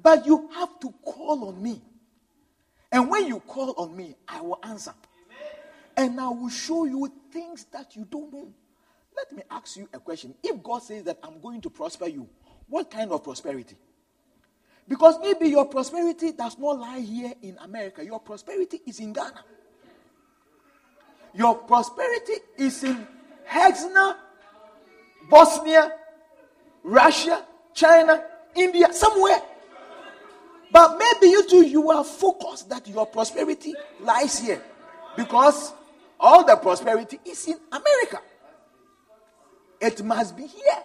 [0.00, 1.80] But you have to call on me.
[2.90, 4.94] And when you call on me, I will answer
[5.96, 8.52] and I will show you things that you don't know.
[9.16, 10.34] Let me ask you a question.
[10.42, 12.28] If God says that I'm going to prosper you,
[12.68, 13.76] what kind of prosperity?
[14.88, 18.04] Because maybe your prosperity does not lie here in America.
[18.04, 19.44] Your prosperity is in Ghana.
[21.34, 23.06] Your prosperity is in
[23.48, 24.16] Hexna,
[25.28, 25.92] Bosnia,
[26.82, 28.22] Russia, China,
[28.54, 29.42] India, somewhere.
[30.70, 34.62] But maybe you too, you are focused that your prosperity lies here.
[35.16, 35.72] Because
[36.18, 38.20] all the prosperity is in America.
[39.80, 40.82] It must be here.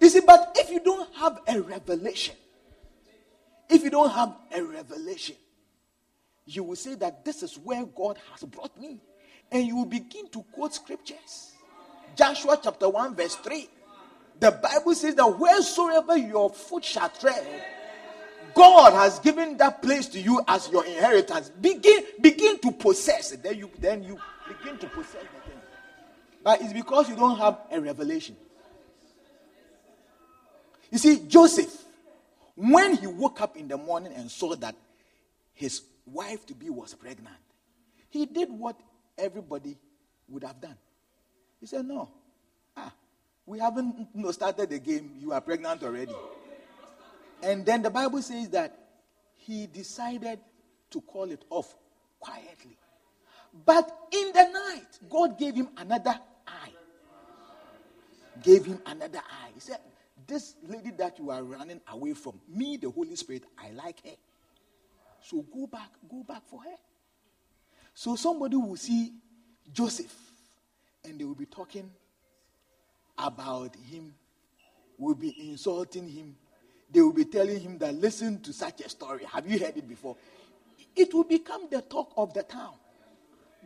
[0.00, 2.34] You see, but if you don't have a revelation,
[3.68, 5.36] if you don't have a revelation,
[6.46, 9.00] you will say that this is where God has brought me.
[9.50, 11.52] And you will begin to quote scriptures.
[12.16, 13.68] Joshua chapter 1, verse 3.
[14.38, 17.46] The Bible says that wheresoever your foot shall tread,
[18.54, 21.50] God has given that place to you as your inheritance.
[21.50, 23.42] Begin, begin to possess it.
[23.42, 25.60] Then you, then you begin to possess the thing.
[26.42, 28.36] But it's because you don't have a revelation.
[30.90, 31.74] You see, Joseph,
[32.54, 34.74] when he woke up in the morning and saw that
[35.52, 37.36] his wife to be was pregnant,
[38.08, 38.78] he did what
[39.18, 39.76] everybody
[40.28, 40.76] would have done.
[41.60, 42.08] He said, No,
[42.76, 42.92] ah,
[43.44, 45.12] we haven't you know, started the game.
[45.18, 46.14] You are pregnant already.
[47.42, 48.76] And then the Bible says that
[49.34, 50.40] he decided
[50.90, 51.74] to call it off
[52.18, 52.76] quietly.
[53.64, 56.72] But in the night, God gave him another eye.
[58.42, 59.50] Gave him another eye.
[59.54, 59.78] He said,
[60.26, 64.16] This lady that you are running away from, me, the Holy Spirit, I like her.
[65.28, 66.76] So go back, go back for her.
[67.94, 69.12] So somebody will see
[69.72, 70.14] Joseph
[71.04, 71.90] and they will be talking
[73.18, 74.14] about him,
[74.96, 76.36] will be insulting him,
[76.92, 79.24] they will be telling him that listen to such a story.
[79.32, 80.16] Have you heard it before?
[80.94, 82.74] It will become the talk of the town.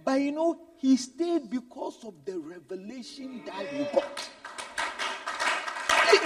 [0.03, 4.31] But you know, he stayed because of the revelation that he got.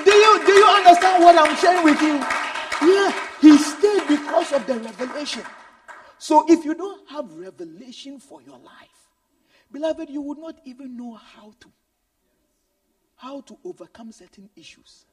[0.04, 2.22] Do you, do you understand what I'm sharing with you?
[2.86, 3.12] Yeah,
[3.44, 5.42] he stayed because of the revelation.
[6.16, 9.10] So if you don't have revelation for your life,
[9.70, 11.70] beloved, you would not even know how to
[13.16, 15.04] how to overcome certain issues.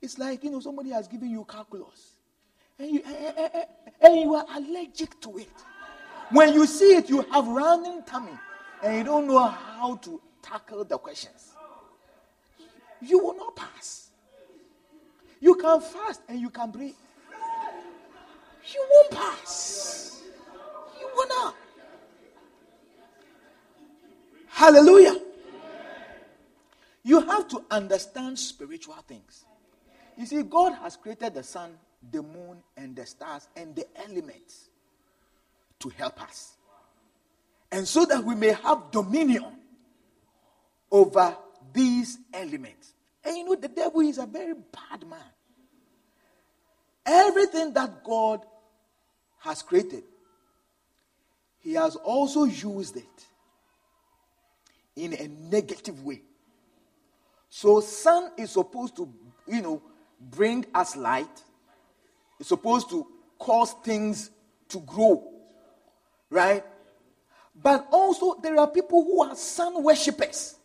[0.00, 2.16] It's like, you know, somebody has given you calculus
[2.78, 3.64] and you, eh, eh, eh,
[4.00, 5.64] and you are allergic to it.
[6.30, 8.38] When you see it, you have running tummy
[8.82, 11.54] and you don't know how to tackle the questions.
[13.02, 14.10] You will not pass.
[15.38, 16.94] You can fast and you can breathe.
[18.70, 20.22] You won't pass.
[21.00, 21.56] You will not.
[24.48, 25.18] Hallelujah.
[27.02, 29.44] You have to understand spiritual things.
[30.16, 31.72] You see, God has created the sun,
[32.10, 34.68] the moon, and the stars, and the elements
[35.80, 36.56] to help us.
[37.72, 39.46] And so that we may have dominion
[40.90, 41.36] over
[41.72, 42.92] these elements.
[43.24, 45.20] And you know, the devil is a very bad man.
[47.04, 48.44] Everything that God
[49.42, 50.04] has created,
[51.60, 53.26] he has also used it
[54.96, 56.22] in a negative way.
[57.48, 59.12] So sun is supposed to,
[59.46, 59.82] you know,
[60.20, 61.42] bring us light.
[62.40, 63.06] It's supposed to
[63.38, 64.30] cause things
[64.70, 65.28] to grow.
[66.30, 66.64] Right?
[67.60, 70.56] But also there are people who are sun worshippers.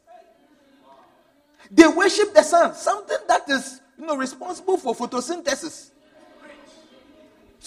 [1.69, 5.91] They worship the sun, something that is you know responsible for photosynthesis.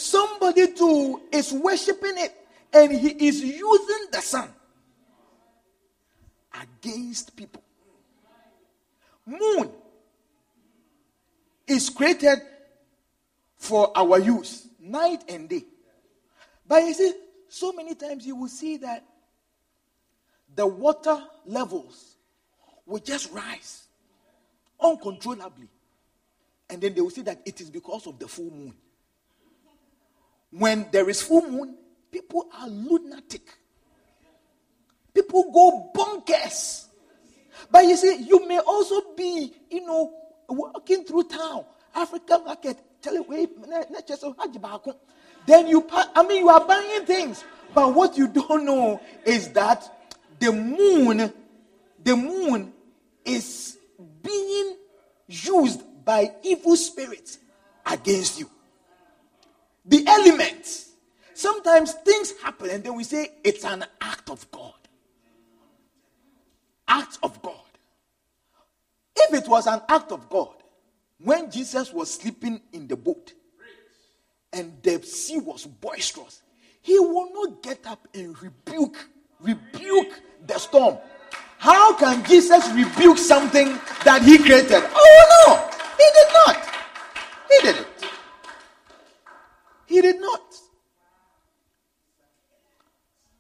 [0.00, 2.34] Somebody too is worshiping it
[2.72, 4.50] and he is using the sun
[6.54, 7.62] against people.
[9.26, 9.70] Moon
[11.66, 12.38] is created
[13.58, 15.64] for our use, night and day.
[16.66, 17.12] But you see,
[17.50, 19.04] so many times you will see that
[20.56, 22.16] the water levels
[22.86, 23.84] will just rise
[24.80, 25.68] uncontrollably.
[26.70, 28.74] And then they will say that it is because of the full moon.
[30.50, 31.76] When there is full moon,
[32.10, 33.42] people are lunatic.
[35.14, 36.86] People go bonkers.
[37.70, 40.12] But you see, you may also be, you know,
[40.48, 42.78] walking through town, African market,
[45.46, 47.44] then you, I mean, you are buying things.
[47.74, 49.88] But what you don't know is that
[50.38, 51.32] the moon,
[52.02, 52.72] the moon
[53.24, 53.78] is
[54.22, 54.76] being
[55.28, 57.38] used by evil spirits
[57.86, 58.50] against you.
[59.90, 60.92] The elements.
[61.34, 64.72] Sometimes things happen and then we say it's an act of God.
[66.86, 67.54] Act of God.
[69.16, 70.54] If it was an act of God,
[71.18, 73.32] when Jesus was sleeping in the boat
[74.52, 76.42] and the sea was boisterous,
[76.82, 79.08] he will not get up and rebuke,
[79.40, 80.98] rebuke the storm.
[81.58, 84.82] How can Jesus rebuke something that he created?
[84.94, 85.56] Oh no,
[85.98, 86.74] he did not.
[87.50, 87.89] He did it.
[90.00, 90.54] Did not.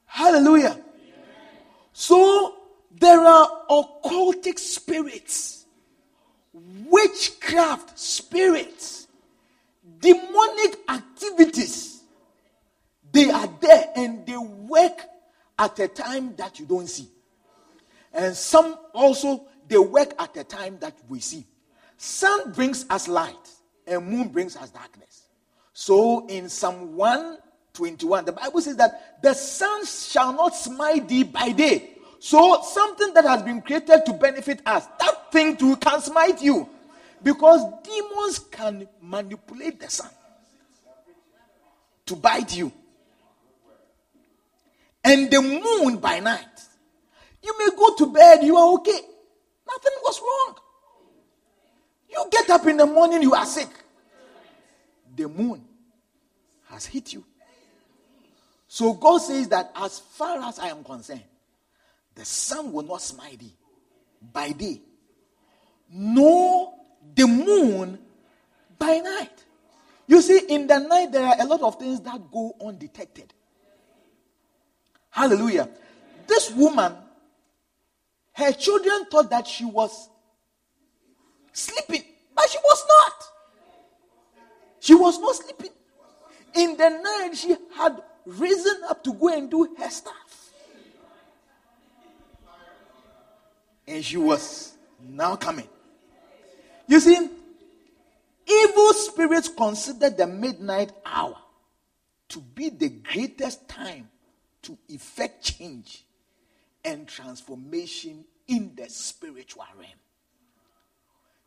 [0.04, 0.78] Hallelujah.
[1.92, 2.56] So
[2.90, 5.64] there are occultic spirits,
[6.52, 9.08] witchcraft spirits,
[10.00, 12.02] demonic activities.
[13.12, 15.00] They are there and they work
[15.58, 17.08] at a time that you don't see.
[18.12, 21.46] And some also they work at a time that we see.
[21.96, 23.50] Sun brings us light
[23.86, 25.29] and moon brings us darkness.
[25.72, 31.52] So in Psalm 121, the Bible says that the sun shall not smite thee by
[31.52, 31.90] day.
[32.18, 36.68] So something that has been created to benefit us, that thing too can smite you.
[37.22, 40.10] Because demons can manipulate the sun
[42.06, 42.72] to bite you.
[45.04, 46.44] And the moon by night.
[47.42, 49.00] You may go to bed, you are okay.
[49.66, 50.56] Nothing was wrong.
[52.10, 53.68] You get up in the morning, you are sick.
[55.20, 55.62] The moon
[56.70, 57.22] has hit you.
[58.66, 61.24] So God says that as far as I am concerned,
[62.14, 63.52] the sun will not smite thee
[64.32, 64.80] by day,
[65.92, 66.72] nor
[67.14, 67.98] the moon
[68.78, 69.44] by night.
[70.06, 73.34] You see, in the night, there are a lot of things that go undetected.
[75.10, 75.68] Hallelujah.
[76.26, 76.94] This woman,
[78.32, 80.08] her children thought that she was
[81.52, 82.04] sleeping,
[82.34, 83.26] but she was not.
[84.80, 85.70] She was not sleeping.
[86.54, 90.52] In the night, she had risen up to go and do her stuff.
[93.86, 95.68] And she was now coming.
[96.86, 97.28] You see,
[98.46, 101.36] evil spirits consider the midnight hour
[102.30, 104.08] to be the greatest time
[104.62, 106.04] to effect change
[106.84, 109.90] and transformation in the spiritual realm.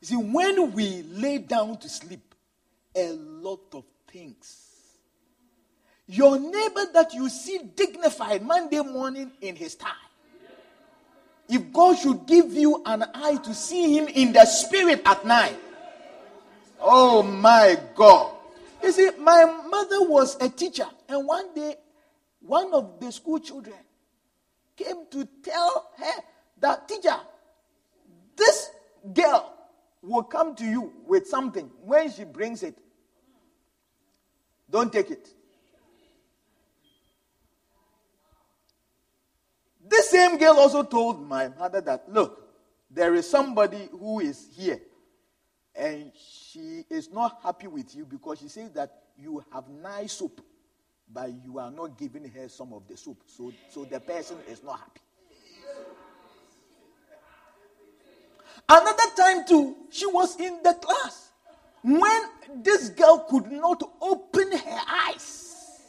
[0.01, 2.32] You see, when we lay down to sleep,
[2.95, 4.69] a lot of things.
[6.07, 9.89] Your neighbor that you see dignified Monday morning in his tie.
[11.49, 15.57] If God should give you an eye to see him in the spirit at night,
[16.79, 18.33] oh my God.
[18.81, 21.75] You see, my mother was a teacher, and one day
[22.41, 23.75] one of the school children
[24.75, 26.21] came to tell her
[26.59, 27.15] that, teacher,
[28.35, 28.69] this
[29.13, 29.53] girl
[30.01, 31.69] will come to you with something.
[31.81, 32.77] When she brings it,
[34.73, 35.29] don't take it.
[39.87, 42.49] This same girl also told my mother that, look,
[42.89, 44.81] there is somebody who is here
[45.75, 50.41] and she is not happy with you because she says that you have nice soup
[51.11, 53.17] but you are not giving her some of the soup.
[53.27, 55.01] So, so the person is not happy.
[58.67, 61.32] Another time, too, she was in the class
[61.83, 62.21] when
[62.63, 65.79] this girl could not open her eyes.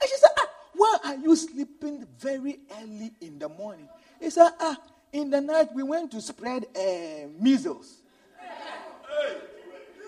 [0.00, 3.88] And she said, ah, Why are you sleeping very early in the morning?
[4.20, 4.76] He said, Ah,
[5.12, 8.02] in the night we went to spread uh, measles.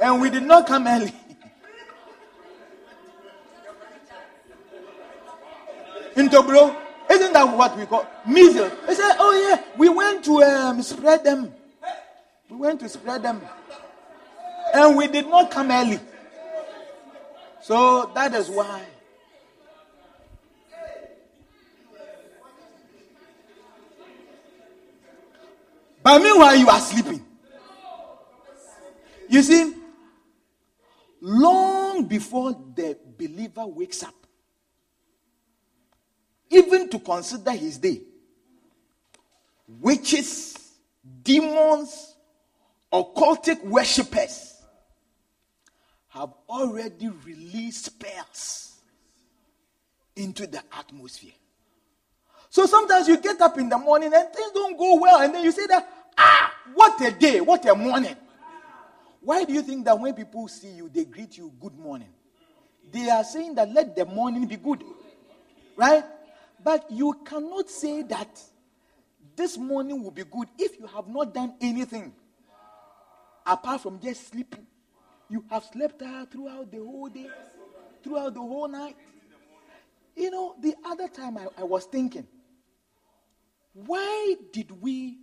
[0.01, 1.13] And we did not come early.
[6.17, 6.75] Into bro,
[7.11, 8.73] isn't that what we call measles?
[8.89, 11.53] He said, Oh, yeah, we went to um, spread them.
[12.49, 13.43] We went to spread them.
[14.73, 15.99] And we did not come early.
[17.63, 18.85] So that is why.
[26.03, 27.25] But meanwhile, you are sleeping.
[29.29, 29.75] You see,
[31.21, 34.15] long before the believer wakes up,
[36.49, 38.01] even to consider his day,
[39.69, 40.57] witches,
[41.23, 42.15] demons,
[42.93, 44.50] occultic worshippers
[46.11, 48.77] have already released spells
[50.17, 51.33] into the atmosphere.
[52.49, 55.45] So sometimes you get up in the morning and things don't go well, and then
[55.45, 55.89] you say that,
[56.19, 58.17] ah, what a day, what a morning.
[59.21, 62.09] Why do you think that when people see you, they greet you good morning?
[62.91, 64.83] They are saying that let the morning be good.
[65.77, 66.05] Right?
[66.63, 68.43] But you cannot say that
[69.37, 72.13] this morning will be good if you have not done anything
[73.47, 74.67] apart from just sleeping.
[75.31, 77.29] You have slept out throughout the whole day,
[78.03, 78.97] throughout the whole night.
[80.17, 82.27] You know, the other time I, I was thinking,
[83.73, 85.19] why did we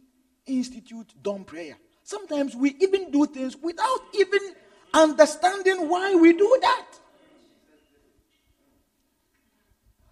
[0.46, 1.76] institute dawn prayer?
[2.04, 4.40] Sometimes we even do things without even
[4.94, 6.86] understanding why we do that.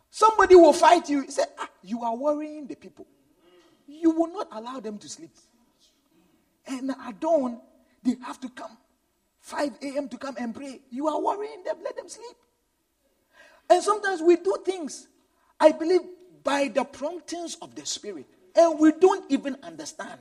[0.10, 1.30] Somebody will fight you.
[1.30, 3.08] Say, ah, you are worrying the people.
[3.88, 5.32] You will not allow them to sleep.
[6.68, 7.62] And at dawn,
[8.04, 8.78] they have to come.
[9.46, 10.10] 5 a.m.
[10.10, 10.82] to come and pray.
[10.90, 11.76] You are worrying them.
[11.84, 12.36] Let them sleep.
[13.70, 15.08] And sometimes we do things,
[15.60, 16.02] I believe,
[16.44, 18.26] by the promptings of the Spirit.
[18.56, 20.20] And we don't even understand.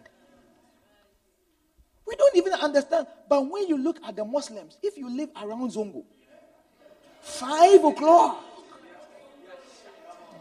[2.06, 3.06] We don't even understand.
[3.26, 6.04] But when you look at the Muslims, if you live around Zongo,
[7.22, 8.44] five o'clock,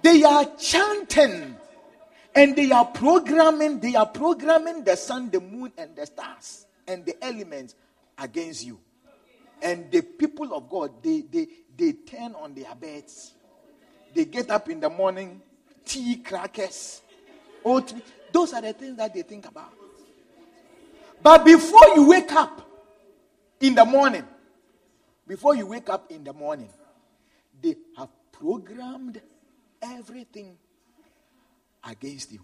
[0.01, 1.55] they are chanting
[2.35, 7.05] and they are programming, they are programming the sun, the moon, and the stars and
[7.05, 7.75] the elements
[8.17, 8.79] against you.
[9.61, 13.33] And the people of God, they, they, they turn on their beds.
[14.13, 15.41] They get up in the morning,
[15.85, 17.01] tea, crackers,
[17.63, 18.03] oatmeal.
[18.31, 19.73] Those are the things that they think about.
[21.21, 22.69] But before you wake up
[23.61, 24.25] in the morning,
[25.25, 26.69] before you wake up in the morning,
[27.61, 29.21] they have programmed
[29.81, 30.57] everything
[31.87, 32.41] against you.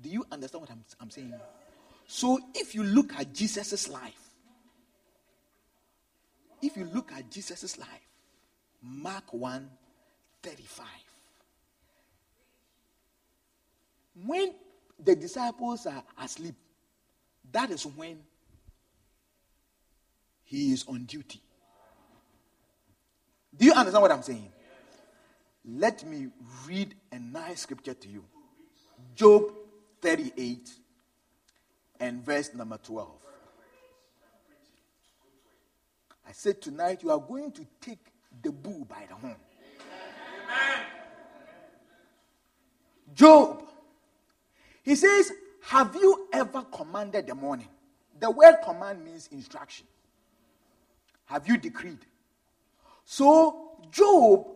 [0.00, 1.34] Do you understand what I'm, I'm saying?
[2.06, 4.30] So if you look at Jesus' life,
[6.62, 7.88] if you look at Jesus' life,
[8.82, 9.70] Mark 1
[10.42, 10.86] 35.
[14.26, 14.54] When
[15.02, 16.54] the disciples are asleep,
[17.50, 18.18] that is when
[20.44, 21.40] he is on duty.
[23.56, 24.52] Do you understand what I'm saying?
[25.66, 26.28] Let me
[26.66, 28.24] read a nice scripture to you
[29.14, 29.44] Job
[30.02, 30.70] 38
[32.04, 33.08] and verse number 12.
[36.28, 37.98] I said tonight you are going to take
[38.42, 39.36] the bull by the horn.
[43.14, 43.62] Job,
[44.82, 45.32] he says,
[45.62, 47.68] Have you ever commanded the morning?
[48.20, 49.86] The word command means instruction.
[51.26, 52.04] Have you decreed?
[53.04, 54.46] So, Job,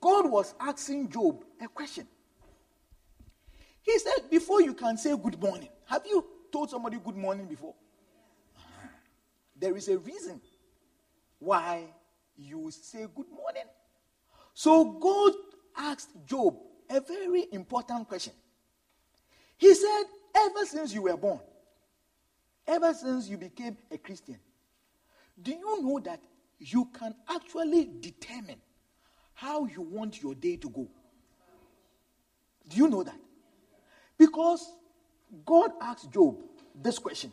[0.00, 2.06] God was asking Job a question.
[3.80, 7.74] He said, Before you can say good morning, have you told somebody good morning before?
[9.56, 10.40] There is a reason
[11.38, 11.84] why
[12.36, 13.64] you say good morning.
[14.54, 15.32] So God
[15.76, 16.56] asked Job
[16.90, 18.32] a very important question.
[19.56, 20.04] He said,
[20.36, 21.40] Ever since you were born,
[22.66, 24.38] ever since you became a Christian,
[25.40, 26.20] do you know that
[26.58, 28.60] you can actually determine
[29.34, 30.88] how you want your day to go?
[32.68, 33.18] Do you know that?
[34.16, 34.72] Because
[35.44, 36.36] God asked Job
[36.74, 37.32] this question.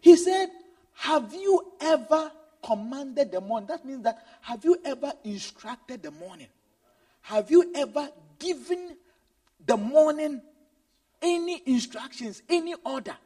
[0.00, 0.48] He said,
[0.94, 2.32] Have you ever
[2.64, 3.68] commanded the morning?
[3.68, 6.48] That means that have you ever instructed the morning?
[7.22, 8.96] Have you ever given
[9.64, 10.40] the morning
[11.22, 13.16] any instructions, any order?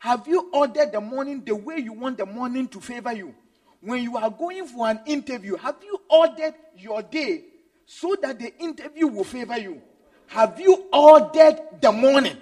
[0.00, 3.34] Have you ordered the morning the way you want the morning to favor you?
[3.80, 7.44] When you are going for an interview, have you ordered your day
[7.84, 9.82] so that the interview will favor you?
[10.28, 12.36] Have you ordered the morning?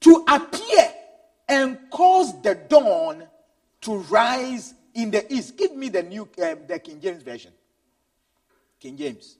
[0.00, 0.92] To appear
[1.48, 3.24] and cause the dawn
[3.82, 5.56] to rise in the east.
[5.56, 7.52] Give me the new, um, the King James version.
[8.78, 9.36] King James.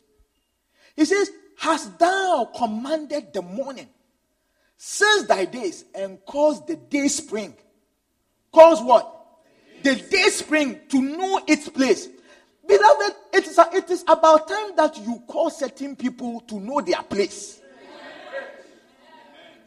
[0.96, 3.88] He says, Hast thou commanded the morning
[4.76, 7.54] since thy days and caused the day spring?
[8.52, 9.14] Cause what?
[9.82, 12.08] The day spring to know its place.
[12.66, 16.80] Beloved, it is, a, it is about time that you call certain people to know
[16.80, 17.60] their place.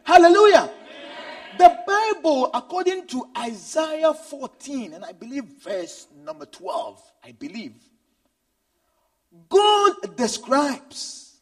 [0.04, 0.70] Hallelujah.
[1.58, 7.74] The Bible, according to Isaiah 14, and I believe verse number 12, I believe,
[9.48, 11.36] God describes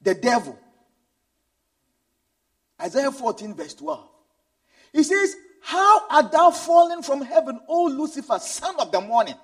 [0.00, 0.58] the devil.
[2.80, 4.08] Isaiah 14, verse 12.
[4.92, 9.34] He says, How art thou fallen from heaven, O Lucifer, son of the morning?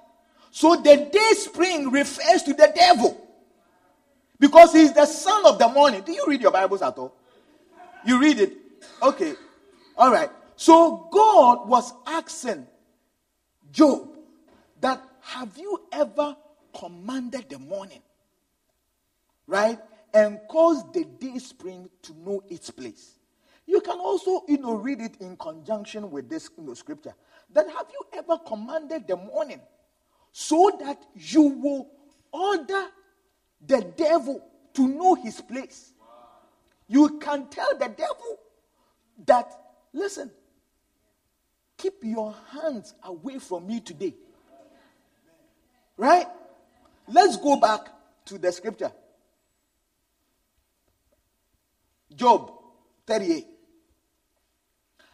[0.51, 3.19] So the day spring refers to the devil
[4.39, 6.03] because he's the son of the morning.
[6.03, 7.15] Do you read your Bibles at all?
[8.05, 8.53] You read it?
[9.03, 9.35] Okay.
[9.97, 10.31] All right.
[10.57, 12.67] So God was asking
[13.71, 14.09] Job
[14.81, 16.37] that have you ever
[16.79, 18.03] commanded the morning?
[19.47, 19.79] Right?
[20.15, 23.19] And caused the day spring to know its place.
[23.67, 27.15] You can also, you know, read it in conjunction with this you know, scripture.
[27.53, 29.61] That have you ever commanded the morning
[30.33, 31.89] so that you will
[32.33, 32.87] order
[33.67, 35.93] the devil to know his place?
[36.89, 38.39] You can tell the devil
[39.27, 39.55] that,
[39.93, 40.31] listen,
[41.77, 44.15] keep your hands away from me today.
[45.97, 46.27] Right?
[47.09, 47.89] Let's go back
[48.27, 48.93] to the scripture.
[52.15, 52.53] Job
[53.07, 53.47] 38.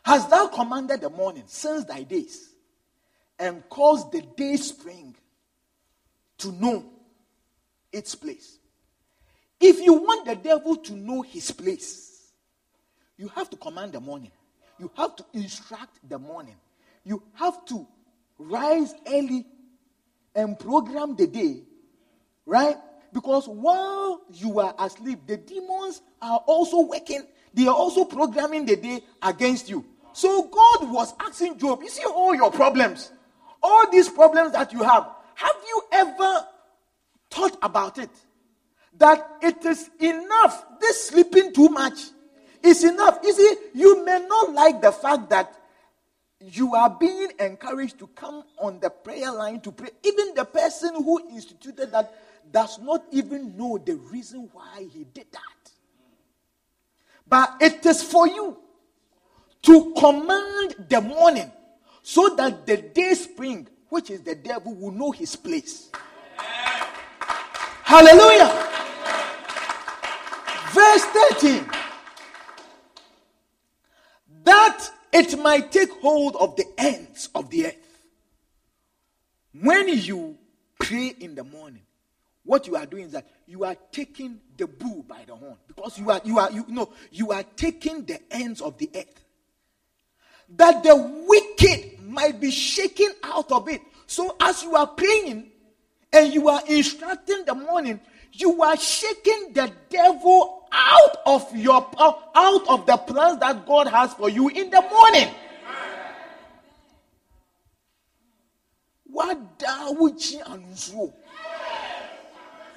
[0.02, 2.48] Has thou commanded the morning since thy days,
[3.38, 5.14] and caused the day spring
[6.38, 6.84] to know
[7.92, 8.58] its place?
[9.60, 12.32] If you want the devil to know his place,
[13.16, 14.30] you have to command the morning.
[14.78, 16.56] You have to instruct the morning.
[17.04, 17.86] You have to
[18.38, 19.46] rise early
[20.34, 21.62] and program the day,
[22.46, 22.76] right?
[23.12, 27.22] Because while you are asleep, the demons are also working.
[27.54, 29.84] They are also programming the day against you.
[30.12, 33.12] So God was asking Job, you see all your problems,
[33.62, 36.46] all these problems that you have, have you ever
[37.30, 38.10] thought about it?
[38.96, 41.98] That it is enough, this sleeping too much
[42.62, 43.18] is enough.
[43.22, 45.54] You see, you may not like the fact that
[46.40, 49.90] you are being encouraged to come on the prayer line to pray.
[50.04, 52.14] Even the person who instituted that
[52.52, 55.70] does not even know the reason why he did that.
[57.28, 58.56] But it is for you
[59.62, 61.50] to command the morning
[62.02, 65.90] so that the day spring, which is the devil, will know his place.
[67.82, 68.68] Hallelujah.
[70.72, 71.04] Verse
[71.40, 71.77] 13.
[74.49, 78.07] That it might take hold of the ends of the earth.
[79.61, 80.38] When you
[80.80, 81.82] pray in the morning,
[82.44, 85.59] what you are doing is that you are taking the bull by the horn.
[85.66, 89.22] Because you are you are you know you are taking the ends of the earth.
[90.57, 93.82] That the wicked might be shaken out of it.
[94.07, 95.51] So as you are praying
[96.11, 98.01] and you are instructing the morning
[98.32, 101.88] you are shaking the devil out of your
[102.34, 105.28] out of the plans that God has for you in the morning.
[109.04, 111.12] What dawuchi anzo?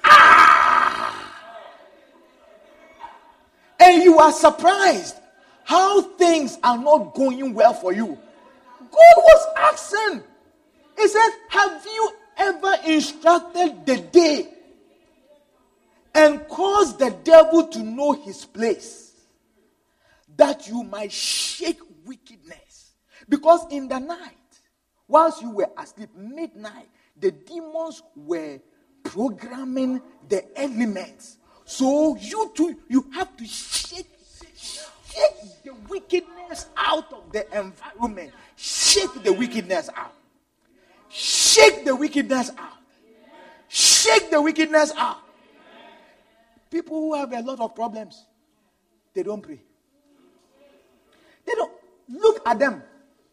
[0.04, 1.32] Ah!
[3.78, 5.16] And you are surprised
[5.64, 8.18] how things are not going well for you.
[8.80, 10.22] God was asking.
[10.98, 14.48] He said, Have you ever instructed the day
[16.14, 19.12] and cause the devil to know his place,
[20.36, 22.92] that you might shake wickedness.
[23.28, 24.36] Because in the night,
[25.08, 26.88] whilst you were asleep, midnight,
[27.18, 28.60] the demons were
[29.02, 31.38] programming the elements.
[31.64, 34.06] So you too, you have to shake,
[34.56, 38.32] shake the wickedness out of the environment.
[38.56, 40.14] Shake the wickedness out.
[41.08, 42.78] Shake the wickedness out.
[43.68, 45.18] Shake the wickedness out.
[46.72, 48.24] People who have a lot of problems,
[49.12, 49.60] they don't pray.
[51.44, 51.72] They don't
[52.08, 52.82] look at them.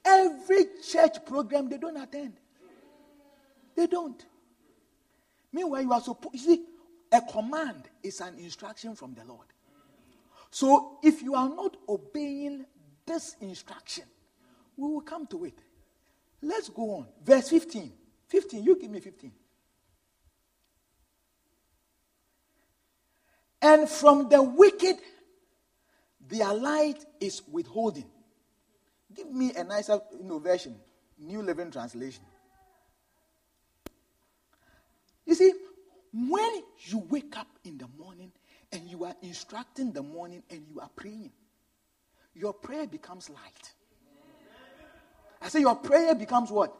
[0.04, 2.34] Every church program they don't attend.
[3.78, 4.26] They don't.
[5.54, 6.66] Meanwhile, you are supposed you see,
[7.14, 9.48] a command is an instruction from the Lord.
[10.52, 12.66] So if you are not obeying
[13.06, 14.04] this instruction,
[14.76, 15.60] we will come to it.
[16.42, 17.06] Let's go on.
[17.24, 17.94] Verse 15.
[18.28, 19.32] 15, you give me 15.
[23.62, 24.98] And from the wicked,
[26.28, 28.10] their light is withholding.
[29.14, 30.76] Give me a nicer innovation,
[31.18, 32.24] New Living Translation.
[35.26, 35.54] You see,
[36.14, 38.32] when you wake up in the morning
[38.72, 41.32] and you are instructing the morning and you are praying,
[42.34, 43.74] your prayer becomes light.
[45.42, 46.76] I say your prayer becomes what?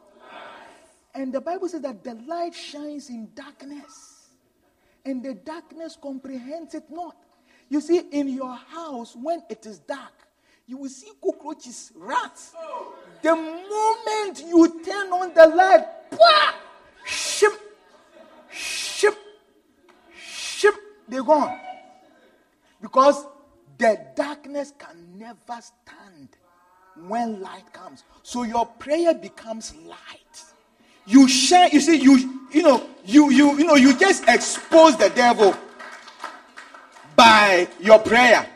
[1.14, 4.19] And the Bible says that the light shines in darkness,
[5.04, 7.16] and the darkness comprehends it not.
[7.68, 10.12] You see, in your house, when it is dark,
[10.66, 12.52] you will see cockroaches, rats.
[13.22, 15.86] The moment you turn on the light,
[17.04, 17.52] ship,
[18.50, 19.16] ship,
[20.16, 20.74] ship,
[21.08, 21.58] they're gone.
[22.80, 23.26] Because
[23.78, 26.28] the darkness can never stand
[27.08, 28.04] when light comes.
[28.22, 30.49] So your prayer becomes light.
[31.10, 35.08] You share, you see, you you know, you you you know, you just expose the
[35.10, 35.56] devil
[37.16, 38.48] by your prayer.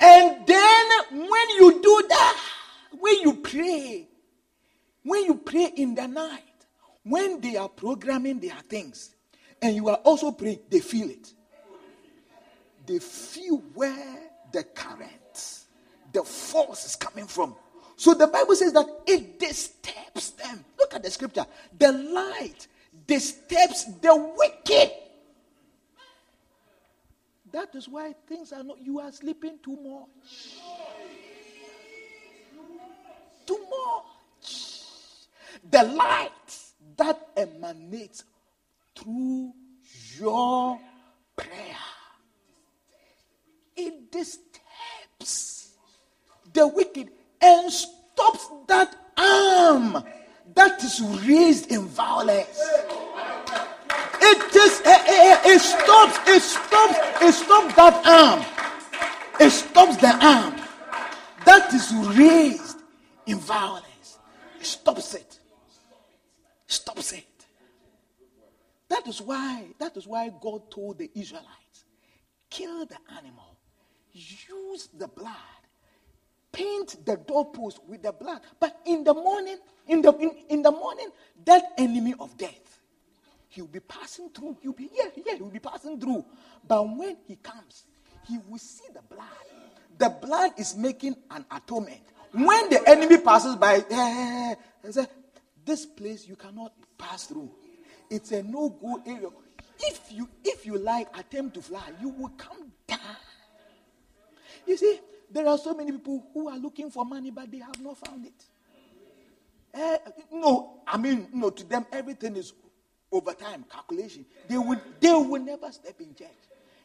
[0.00, 2.40] And then when you do that,
[2.98, 4.08] when you pray,
[5.02, 6.40] when you pray in the night,
[7.02, 9.14] when they are programming their things,
[9.60, 11.34] and you are also praying, they feel it.
[12.86, 14.18] They feel where
[14.50, 15.64] the current,
[16.10, 17.54] the force is coming from.
[17.96, 20.64] So the Bible says that it disturbs them.
[20.78, 21.46] Look at the scripture.
[21.78, 22.66] The light
[23.06, 24.90] disturbs the wicked.
[27.52, 30.58] That is why things are not, you are sleeping too much.
[33.46, 34.72] Too much.
[35.70, 36.30] The light
[36.96, 38.24] that emanates
[38.96, 39.52] through
[40.18, 40.80] your
[41.36, 41.76] prayer,
[43.76, 45.70] it disturbs
[46.52, 47.10] the wicked
[47.44, 50.02] and stops that arm
[50.54, 52.58] that is raised in violence.
[54.20, 58.40] It just it, it, it stops, it stops, it stops that arm.
[59.40, 60.54] It stops the arm
[61.44, 62.78] that is raised
[63.26, 64.18] in violence.
[64.60, 65.38] It stops it.
[66.66, 67.24] Stops it.
[68.88, 71.84] That is why, that is why God told the Israelites,
[72.48, 73.58] kill the animal,
[74.12, 75.53] use the blood,
[76.54, 78.40] paint the doorpost with the blood.
[78.58, 81.08] But in the morning, in the in, in the morning,
[81.44, 82.74] that enemy of death
[83.54, 84.56] He'll be passing through.
[84.62, 86.24] He'll be, yeah, yeah, he'll be passing through.
[86.66, 87.84] But when he comes,
[88.26, 89.28] he will see the blood.
[89.96, 92.00] The blood is making an atonement.
[92.32, 94.54] When the enemy passes by, eh,
[94.96, 95.06] eh,
[95.64, 97.48] this place you cannot pass through.
[98.10, 99.28] It's a no-go area.
[99.78, 102.98] If you if you like attempt to fly, you will come down.
[104.66, 104.98] You see,
[105.34, 108.24] there are so many people who are looking for money, but they have not found
[108.24, 108.44] it.
[109.74, 109.98] Uh,
[110.30, 112.52] no, I mean, no, to them everything is
[113.10, 116.28] over time, calculation, they will, they will never step in church.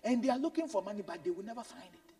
[0.04, 2.14] And they are looking for money, but they will never find it.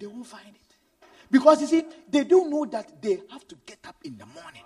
[0.00, 1.08] They won't find it.
[1.30, 4.62] Because you see, they don't know that they have to get up in the morning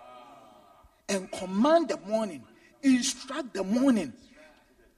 [1.08, 2.42] and command the morning,
[2.82, 4.14] instruct the morning.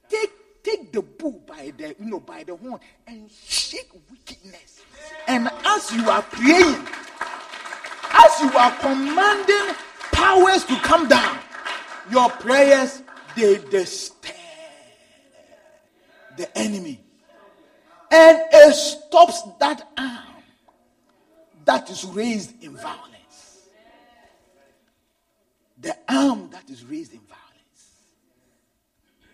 [0.07, 0.31] Take
[0.63, 4.81] take the bull by the you know by the horn and shake wickedness.
[5.27, 6.87] And as you are praying,
[8.11, 9.75] as you are commanding
[10.11, 11.39] powers to come down,
[12.11, 13.03] your prayers,
[13.35, 14.35] they disturb
[16.37, 16.99] the enemy.
[18.11, 20.43] And it stops that arm
[21.65, 23.67] that is raised in violence.
[25.79, 27.50] The arm that is raised in violence.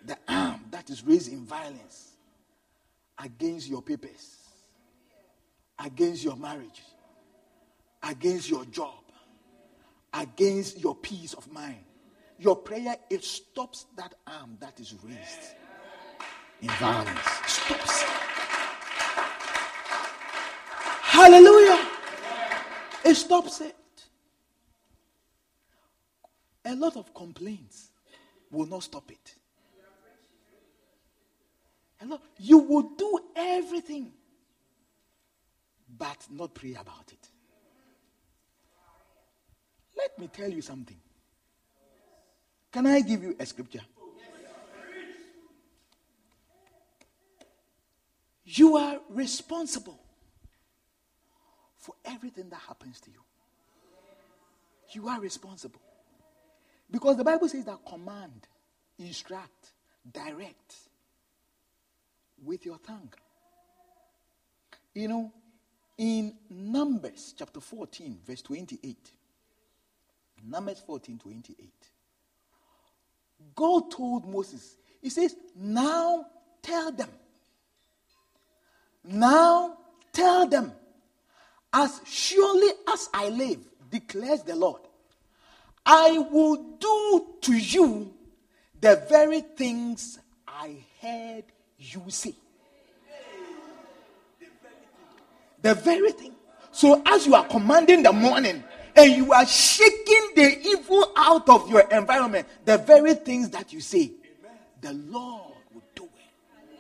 [0.08, 2.14] The arm that is raised in violence
[3.24, 4.38] against your papers,
[5.78, 6.82] against your marriage,
[8.02, 9.04] against your job,
[10.14, 11.84] against your peace of mind
[12.40, 15.56] your prayer, it stops that arm that is raised
[16.62, 17.20] in violence.
[17.48, 18.04] Stops.
[21.02, 21.88] Hallelujah.
[23.06, 23.76] It stops it.
[26.66, 27.90] A lot of complaints
[28.52, 29.36] will not stop it.
[32.06, 34.12] Lot, you will do everything,
[35.98, 37.30] but not pray about it.
[39.98, 40.98] Let me tell you something.
[42.72, 43.82] Can I give you a scripture?
[48.46, 50.00] You are responsible
[51.78, 53.20] for everything that happens to you.
[54.92, 55.82] You are responsible.
[56.90, 58.48] Because the Bible says that command,
[58.98, 59.74] instruct,
[60.14, 60.76] direct
[62.44, 63.14] with your tongue.
[64.94, 65.32] You know,
[65.98, 69.12] in Numbers chapter 14, verse 28,
[70.44, 71.70] Numbers 14, 28,
[73.56, 76.26] God told Moses, He says, Now
[76.62, 77.10] tell them.
[79.04, 79.78] Now
[80.12, 80.72] tell them,
[81.74, 83.60] as surely as I live,
[83.90, 84.82] declares the Lord,
[85.86, 88.14] I will do to you
[88.80, 91.46] the very things I heard
[91.78, 92.34] you say.
[95.62, 96.34] The very thing.
[96.72, 98.64] So, as you are commanding the morning
[98.96, 103.82] and you are shaking the evil out of your environment, the very things that you
[103.82, 104.12] say,
[104.82, 106.80] the Lord will do it.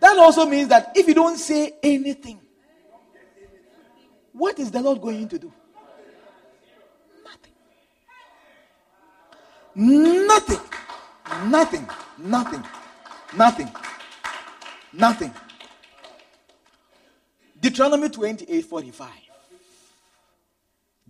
[0.00, 2.40] That also means that if you don't say anything,
[4.32, 5.52] what is the Lord going to do?
[9.74, 10.26] Nothing.
[10.26, 10.60] Nothing.
[11.50, 11.88] Nothing.
[12.18, 12.64] Nothing.
[13.36, 13.68] Nothing.
[14.92, 15.32] Nothing.
[17.60, 19.08] Deuteronomy 28 45.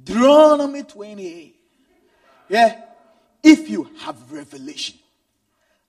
[0.02, 1.56] Deuteronomy 28.
[2.48, 2.82] Yeah.
[3.42, 4.98] If you have revelation,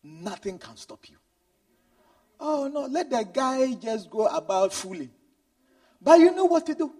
[0.03, 1.15] nothing can stop you.
[2.39, 5.09] Oh no, let the guy just go about fooling.
[6.01, 6.93] But you know what to do.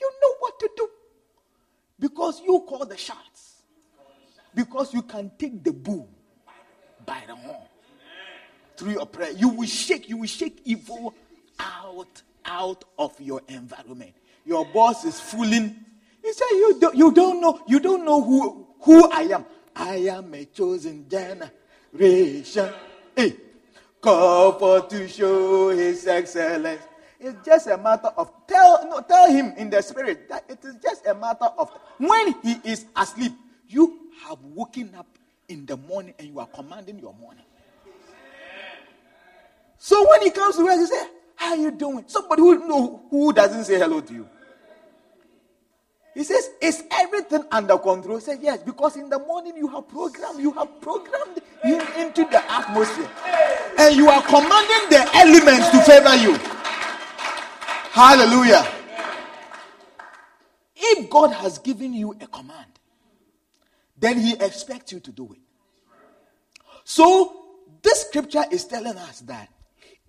[0.00, 0.88] You know what to do.
[1.98, 3.62] Because you call the shots.
[4.54, 6.08] Because you can take the bull
[7.04, 7.69] by the horn
[8.80, 9.30] through your prayer.
[9.32, 11.14] You will shake, you will shake evil
[11.58, 14.14] out, out of your environment.
[14.44, 15.76] Your boss is fooling.
[16.22, 19.44] He said, you, don't, you don't know, you don't know who, who I am.
[19.76, 22.72] I am a chosen generation.
[23.14, 23.36] Hey,
[24.00, 26.82] call for to show his excellence.
[27.20, 30.76] It's just a matter of tell no, tell him in the spirit that it is
[30.82, 33.32] just a matter of when he is asleep,
[33.68, 35.06] you have woken up
[35.48, 37.44] in the morning and you are commanding your morning.
[39.82, 42.04] So when he comes to work, he says, How are you doing?
[42.06, 44.28] Somebody who know who doesn't say hello to you.
[46.12, 48.18] He says, Is everything under control?
[48.18, 52.26] He says, Yes, because in the morning you have programmed, you have programmed him into
[52.26, 53.08] the atmosphere.
[53.78, 56.34] And you are commanding the elements to favor you.
[57.92, 58.70] Hallelujah.
[60.76, 62.78] If God has given you a command,
[63.96, 65.40] then He expects you to do it.
[66.84, 67.36] So,
[67.82, 69.48] this scripture is telling us that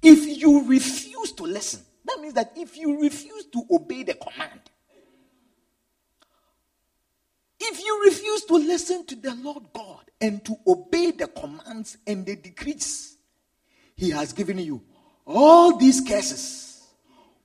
[0.01, 4.61] if you refuse to listen, that means that if you refuse to obey the command,
[7.59, 12.25] if you refuse to listen to the Lord God and to obey the commands and
[12.25, 13.17] the decrees
[13.95, 14.81] He has given you,
[15.25, 16.83] all these curses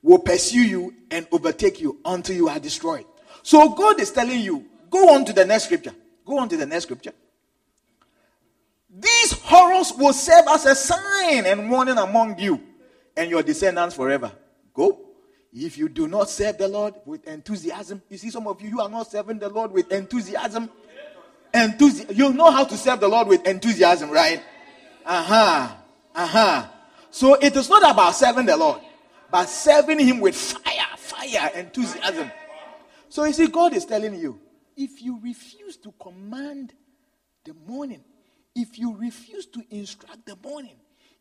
[0.01, 3.05] will pursue you and overtake you until you are destroyed.
[3.43, 5.93] So God is telling you, go on to the next scripture.
[6.25, 7.13] Go on to the next scripture.
[9.87, 12.61] These will serve as a sign and warning among you
[13.15, 14.31] and your descendants forever.
[14.73, 14.99] Go.
[15.53, 18.81] If you do not serve the Lord with enthusiasm, you see, some of you, you
[18.81, 20.69] are not serving the Lord with enthusiasm.
[21.53, 24.43] Enthusi- you know how to serve the Lord with enthusiasm, right?
[25.05, 25.75] Uh huh.
[26.13, 26.67] Uh huh.
[27.09, 28.81] So it is not about serving the Lord,
[29.31, 32.29] but serving Him with fire, fire, enthusiasm.
[33.09, 34.39] So you see, God is telling you
[34.75, 36.73] if you refuse to command
[37.45, 38.03] the morning,
[38.57, 40.75] if you refuse to instruct the morning,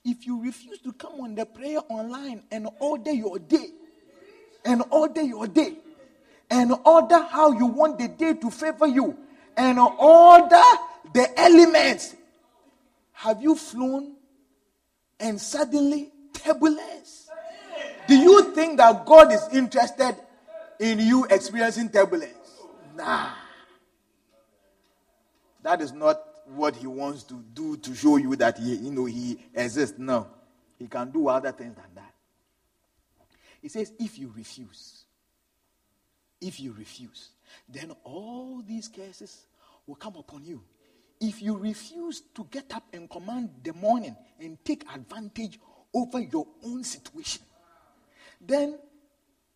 [0.05, 3.69] if you refuse to come on the prayer online and order your day,
[4.65, 5.77] and order your day,
[6.51, 9.19] and order how you want the day to favor you,
[9.55, 10.63] and order
[11.13, 12.17] the elements,
[13.13, 14.15] have you flown
[15.21, 17.29] and suddenly turbulence?
[18.09, 20.17] Do you think that God is interested
[20.81, 22.33] in you experiencing turbulence?
[22.95, 23.29] Nah.
[25.63, 29.05] That is not what he wants to do to show you that he, you know,
[29.05, 29.99] he exists.
[29.99, 30.29] No.
[30.79, 32.15] He can do other things than that.
[33.61, 35.05] He says, if you refuse,
[36.41, 37.31] if you refuse,
[37.69, 39.47] then all these cases
[39.87, 40.63] will come upon you.
[41.21, 45.59] If you refuse to get up and command the morning and take advantage
[45.95, 47.43] over your own situation,
[48.41, 48.79] then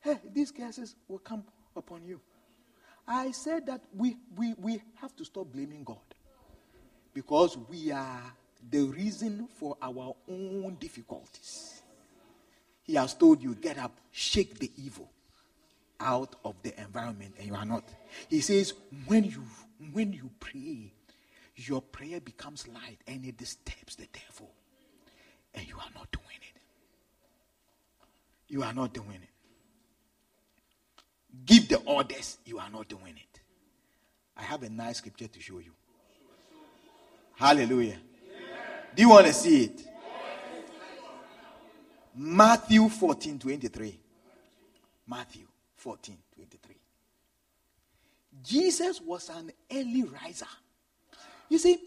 [0.01, 1.45] hey, these cases will come
[1.76, 2.20] upon you.
[3.07, 5.99] I said that we, we, we have to stop blaming God
[7.15, 8.33] because we are
[8.71, 11.83] the reason for our own difficulties.
[12.83, 15.11] He has told you, get up, shake the evil
[15.99, 17.85] out of the environment, and you are not.
[18.29, 18.75] He says,
[19.07, 19.45] when you
[19.93, 20.93] when you pray,
[21.57, 24.51] your prayer becomes light and it disturbs the devil.
[25.55, 26.61] And you are not doing it.
[28.49, 29.29] You are not doing it.
[31.45, 33.41] Give the orders, you are not doing it.
[34.37, 35.73] I have a nice scripture to show you.
[37.41, 37.97] Hallelujah.
[38.95, 39.82] Do you want to see it?
[42.14, 43.99] Matthew 14 23.
[45.09, 46.76] Matthew 14 23.
[48.45, 50.45] Jesus was an early riser.
[51.49, 51.78] You see,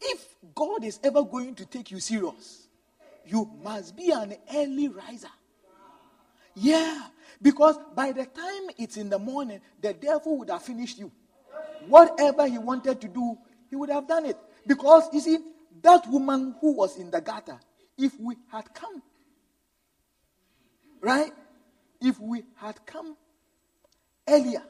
[0.00, 2.68] if God is ever going to take you serious,
[3.26, 5.26] you must be an early riser.
[6.54, 7.08] Yeah,
[7.42, 11.10] because by the time it's in the morning, the devil would have finished you.
[11.88, 13.36] Whatever he wanted to do,
[13.68, 14.36] he would have done it.
[14.66, 15.38] Because you see,
[15.82, 17.58] that woman who was in the gutter,
[17.96, 19.02] if we had come,
[21.00, 21.32] right?
[22.00, 23.16] If we had come
[24.28, 24.62] earlier,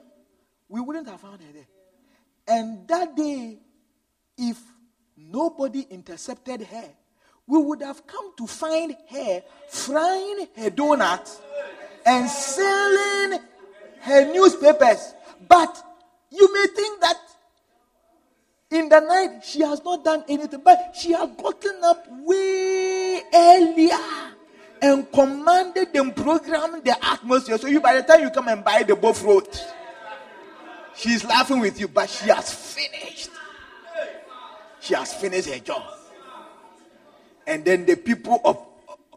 [0.68, 1.66] we wouldn't have found her there.
[2.46, 3.58] And that day,
[4.36, 4.58] if
[5.16, 6.90] nobody intercepted her,
[7.46, 11.40] we would have come to find her frying her donut
[12.06, 13.40] and selling
[14.00, 15.14] her newspapers.
[15.48, 15.82] But
[16.30, 17.16] you may think that
[18.70, 23.98] in the night she has not done anything, but she had gotten up way earlier
[24.82, 27.58] and commanded them, programmed the atmosphere.
[27.58, 29.48] So you, by the time you come and buy the buff road,
[30.96, 33.30] she's laughing with you, but she has finished.
[34.80, 35.82] She has finished her job.
[37.46, 38.64] And then the people of,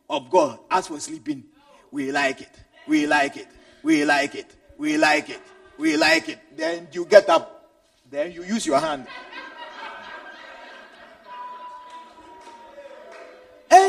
[0.10, 1.44] of God, as for sleeping,
[1.92, 2.50] we like it.
[2.88, 3.48] We like it.
[3.84, 4.48] We like it.
[4.78, 5.42] We like it.
[5.78, 6.40] We like it.
[6.58, 7.70] Then you get up.
[8.10, 9.08] Then you use your hand.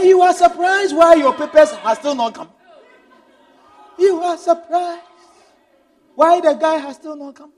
[0.04, 2.50] You are surprised why your papers have still not come.
[3.98, 5.02] You are surprised
[6.14, 7.52] why the guy has still not come.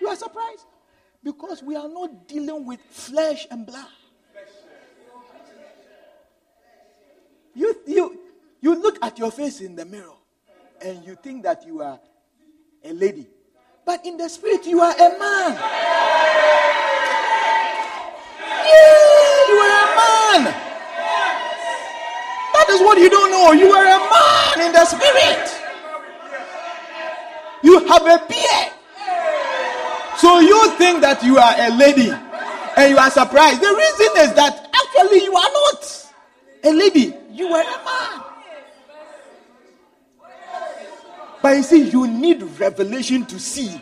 [0.00, 0.64] You are surprised
[1.22, 3.86] because we are not dealing with flesh and blood.
[7.54, 8.20] You, you,
[8.60, 10.14] you look at your face in the mirror
[10.80, 11.98] and you think that you are
[12.84, 13.26] a lady.
[13.84, 15.54] But in the spirit, you are a man.
[18.64, 20.67] Yeah, you are a man.
[22.68, 23.52] That is what you don't know.
[23.52, 25.48] You are a man in the spirit.
[27.62, 28.72] You have a beard.
[30.18, 32.10] So you think that you are a lady
[32.76, 33.62] and you are surprised.
[33.62, 36.12] The reason is that actually you are not
[36.64, 38.24] a lady, you are a man.
[41.40, 43.80] But you see, you need revelation to see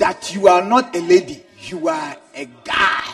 [0.00, 3.07] that you are not a lady, you are a guy.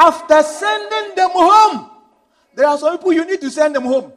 [0.00, 1.90] After sending them home,
[2.54, 4.14] there are some people you need to send them home.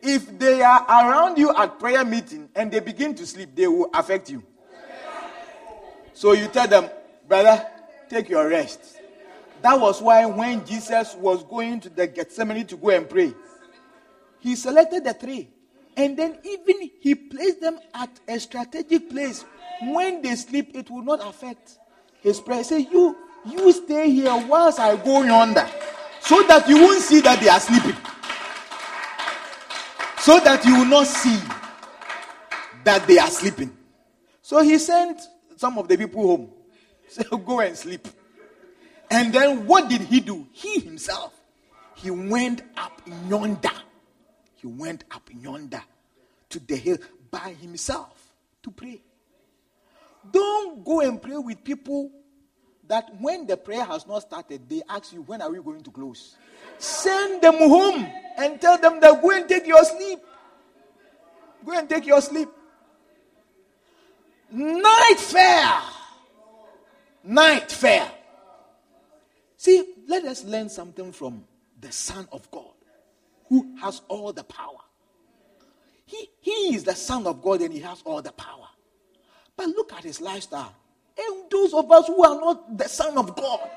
[0.00, 3.90] If they are around you at prayer meeting and they begin to sleep, they will
[3.92, 4.44] affect you.
[6.14, 6.88] So you tell them,
[7.26, 7.66] brother,
[8.08, 9.00] take your rest.
[9.62, 13.34] That was why when Jesus was going to the Gethsemane to go and pray,
[14.38, 15.50] he selected the three.
[15.96, 19.44] And then even he placed them at a strategic place.
[19.82, 21.76] When they sleep, it will not affect
[22.22, 22.62] his prayer.
[22.62, 23.16] Say, you,
[23.48, 25.66] you stay here whilst I go yonder.
[26.20, 27.96] So that you won't see that they are sleeping.
[30.18, 31.38] So that you will not see
[32.84, 33.76] that they are sleeping.
[34.42, 35.20] So he sent
[35.56, 36.50] some of the people home.
[37.08, 38.06] Say, go and sleep.
[39.10, 40.46] And then what did he do?
[40.52, 41.32] He himself,
[41.96, 43.70] he went up yonder
[44.60, 45.82] he went up yonder
[46.50, 46.98] to the hill
[47.30, 49.00] by himself to pray.
[50.30, 52.10] Don't go and pray with people
[52.90, 55.90] that when the prayer has not started, they ask you, When are we going to
[55.92, 56.34] close?
[56.76, 58.04] Send them home
[58.36, 60.18] and tell them that go and take your sleep.
[61.64, 62.48] Go and take your sleep.
[64.50, 65.80] Night fair.
[67.22, 68.10] Night fair.
[69.56, 71.44] See, let us learn something from
[71.80, 72.74] the Son of God
[73.48, 74.80] who has all the power.
[76.06, 78.66] He, he is the Son of God and he has all the power.
[79.56, 80.74] But look at his lifestyle.
[81.20, 83.68] And those of us who are not the Son of God.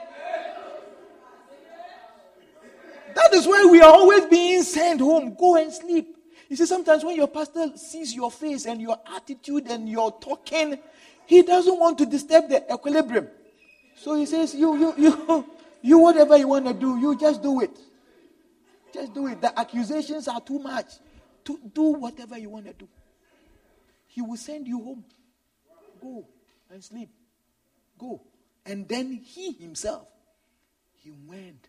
[3.15, 5.35] That is why we are always being sent home.
[5.35, 6.17] Go and sleep.
[6.49, 10.79] You see, sometimes when your pastor sees your face and your attitude and your talking,
[11.25, 13.27] he doesn't want to disturb the equilibrium.
[13.95, 15.45] So he says, You, you, you,
[15.81, 17.77] you, whatever you want to do, you just do it.
[18.93, 19.41] Just do it.
[19.41, 20.93] The accusations are too much.
[21.45, 22.87] To do whatever you want to do.
[24.07, 25.03] He will send you home.
[26.01, 26.25] Go
[26.69, 27.09] and sleep.
[27.97, 28.21] Go.
[28.65, 30.07] And then he himself,
[30.95, 31.67] he went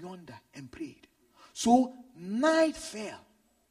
[0.00, 1.06] yonder and prayed.
[1.52, 3.20] So night fell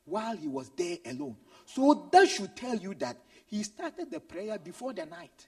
[0.05, 1.37] while he was there alone.
[1.65, 5.47] So that should tell you that he started the prayer before the night.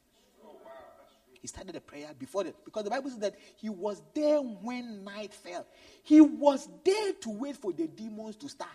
[1.42, 5.04] He started the prayer before that because the Bible says that he was there when
[5.04, 5.66] night fell.
[6.02, 8.70] He was there to wait for the demons to start.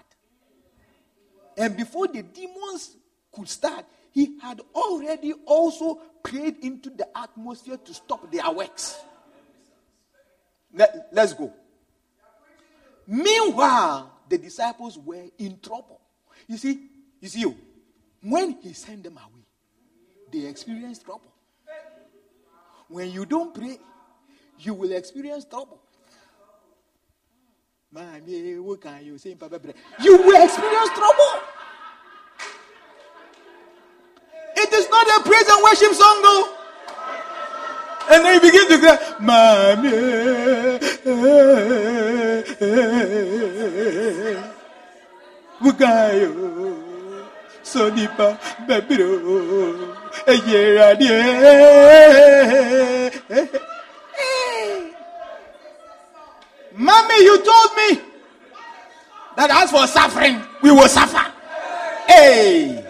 [1.56, 2.96] And before the demons
[3.32, 8.98] could start, he had already also prayed into the atmosphere to stop their works.
[10.72, 11.52] Let, let's go.
[13.06, 16.00] Meanwhile, the disciples were in trouble.
[16.46, 16.78] You see,
[17.20, 17.56] you see, oh,
[18.22, 19.44] when he sent them away,
[20.32, 21.32] they experienced trouble.
[22.88, 23.78] When you don't pray,
[24.58, 25.80] you will experience trouble.
[30.00, 31.42] You will experience trouble.
[35.08, 36.54] A praise and worship song, though.
[38.10, 39.90] And then he begins to cry, Mommy.
[45.60, 46.32] Bukayo.
[47.62, 49.94] Sonipa Babiro.
[56.74, 58.00] Mommy, you told me
[59.36, 61.30] that as for suffering, we will suffer.
[62.06, 62.82] Hey,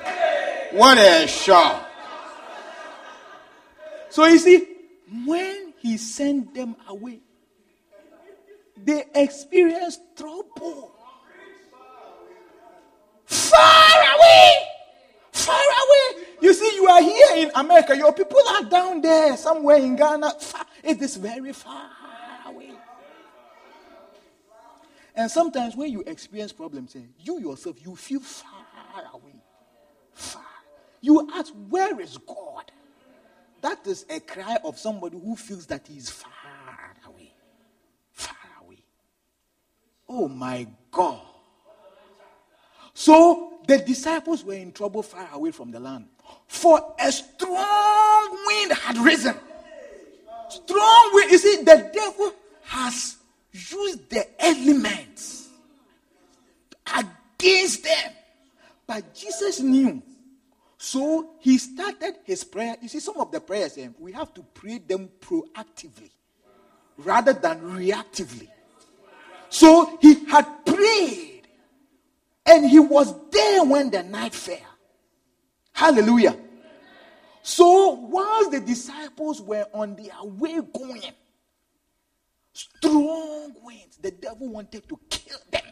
[0.73, 1.88] what a shock.
[4.19, 4.67] So you see,
[5.27, 7.21] when he sent them away,
[8.77, 10.93] they experienced trouble.
[13.27, 14.55] Far away!
[15.31, 16.25] Far away!
[16.41, 20.33] You see, you are here in America, your people are down there somewhere in Ghana.
[20.41, 21.89] Far, it is very far
[22.47, 22.73] away.
[25.15, 28.51] And sometimes when you experience problems, eh, you yourself, you feel far
[29.15, 29.37] away.
[30.13, 30.43] Far.
[31.01, 32.73] You ask, where is God?
[33.61, 37.33] That is a cry of somebody who feels that he is far away.
[38.13, 38.83] Far away.
[40.09, 41.21] Oh my God.
[42.95, 46.07] So the disciples were in trouble far away from the land.
[46.47, 49.35] For a strong wind had risen.
[50.49, 51.31] Strong wind.
[51.31, 52.33] You see, the devil
[52.63, 53.17] has
[53.53, 55.49] used the elements
[56.87, 58.13] against them.
[58.87, 60.03] But Jesus knew
[60.79, 62.77] so he started his prayer.
[62.81, 66.13] You see, some of the prayers, eh, we have to pray them proactively
[66.97, 68.49] rather than reactively.
[69.49, 71.49] So he had prayed
[72.47, 74.59] and he was there when the night fell.
[75.73, 76.37] Hallelujah.
[77.43, 81.13] So whilst the disciples were on their way going,
[82.53, 85.63] strong winds, the devil wanted to kill them.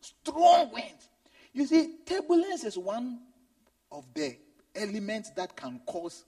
[0.00, 1.08] Strong winds.
[1.52, 3.20] You see, turbulence is one
[3.92, 4.36] of the
[4.74, 6.24] elements that can cause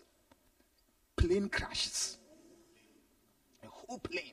[1.16, 2.16] plane crashes.
[3.64, 4.32] A whole plane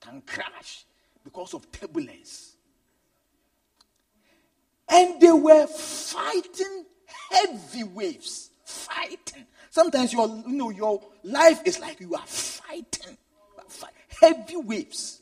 [0.00, 0.84] can crash
[1.24, 2.56] because of turbulence.
[4.88, 6.84] And they were fighting
[7.30, 8.50] heavy waves.
[8.64, 9.46] Fighting.
[9.70, 13.16] Sometimes your, you know, your life is like you are fighting
[14.20, 15.20] heavy waves.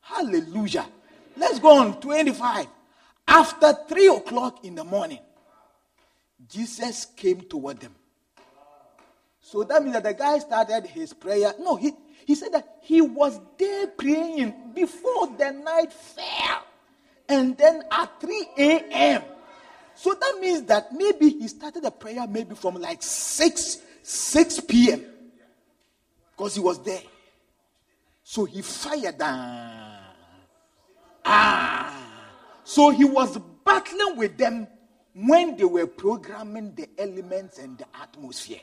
[0.00, 0.86] Hallelujah.
[1.36, 2.00] Let's go on.
[2.00, 2.66] 25.
[3.28, 5.20] After 3 o'clock in the morning,
[6.50, 7.94] Jesus came toward them.
[9.40, 11.54] So that means that the guy started his prayer.
[11.58, 11.92] No, he,
[12.26, 16.64] he said that he was there praying before the night fell.
[17.28, 19.22] And then at 3 a.m.
[19.94, 25.04] So that means that maybe he started the prayer maybe from like 6, 6 p.m.
[26.36, 27.02] Because he was there.
[28.22, 29.98] So he fired down.
[31.24, 31.96] Ah.
[32.64, 34.68] So he was battling with them
[35.14, 38.60] when they were programming the elements and the atmosphere,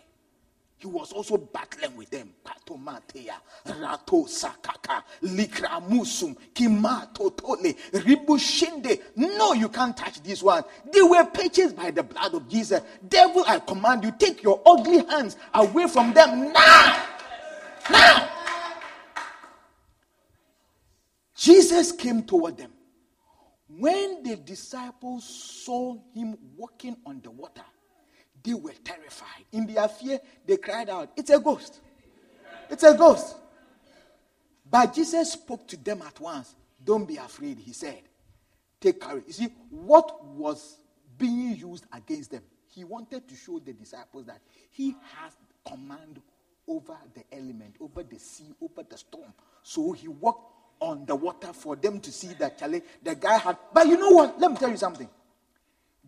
[0.79, 2.29] he was also battling with them.
[2.45, 3.33] Patomatea,
[3.65, 9.01] Rato Sakaka, Likramusum, Kimatotole, Ribushinde.
[9.15, 10.63] No, you can't touch this one.
[10.93, 12.81] They were purchased by the blood of Jesus.
[13.07, 17.05] Devil, I command you, take your ugly hands away from them now.
[17.89, 18.29] Now.
[21.35, 22.71] Jesus came toward them.
[23.69, 27.65] When the disciples saw him walking on the water,
[28.43, 29.43] they were terrified.
[29.51, 31.81] In their fear, they cried out, It's a ghost!
[32.69, 33.35] It's a ghost!
[34.69, 36.55] But Jesus spoke to them at once.
[36.83, 38.01] Don't be afraid, he said.
[38.79, 39.23] Take courage.
[39.27, 40.77] You see, what was
[41.17, 42.43] being used against them?
[42.67, 44.41] He wanted to show the disciples that
[44.71, 45.33] he has
[45.65, 46.21] command
[46.67, 49.33] over the element, over the sea, over the storm.
[49.63, 53.57] So he walked on the water for them to see that Charlie, the guy had.
[53.73, 54.39] But you know what?
[54.39, 55.09] Let me tell you something.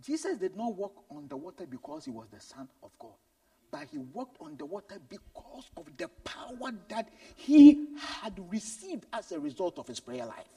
[0.02, 3.12] Jesus did not walk on the water because he was the Son of God,
[3.72, 7.88] but he walked on the water because of the power that he
[8.22, 10.48] had received as a result of his prayer life.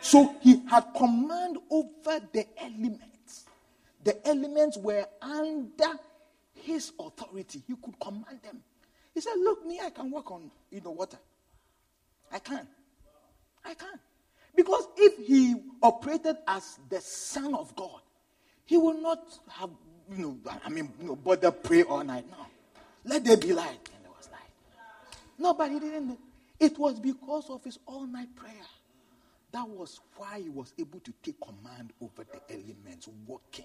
[0.00, 3.44] So he had command over the elements.
[4.02, 5.92] The elements were under
[6.54, 7.62] his authority.
[7.66, 8.62] He could command them.
[9.12, 11.18] He said, Look, me, I can walk on you know water.
[12.32, 12.66] I can.
[13.64, 14.00] I can't.
[14.54, 18.00] Because if he operated as the Son of God,
[18.64, 19.70] he will not have,
[20.16, 22.24] you know, I mean, you know, bother pray all night.
[22.30, 22.36] No.
[23.04, 23.88] Let there be light.
[23.94, 24.40] And there was light.
[25.38, 26.18] No, but he didn't.
[26.58, 28.52] It was because of his all night prayer.
[29.52, 33.64] That was why he was able to take command over the elements, walking,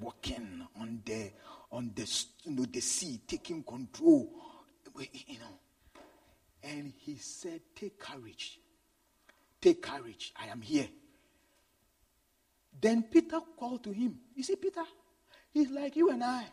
[0.00, 1.30] walking on the
[1.72, 4.30] on the you know the sea, taking control.
[4.94, 5.58] You know.
[6.62, 8.59] And he said, Take courage.
[9.60, 10.32] Take courage.
[10.40, 10.88] I am here.
[12.80, 14.18] Then Peter called to him.
[14.34, 14.82] You see, Peter,
[15.52, 16.44] he's like you and I.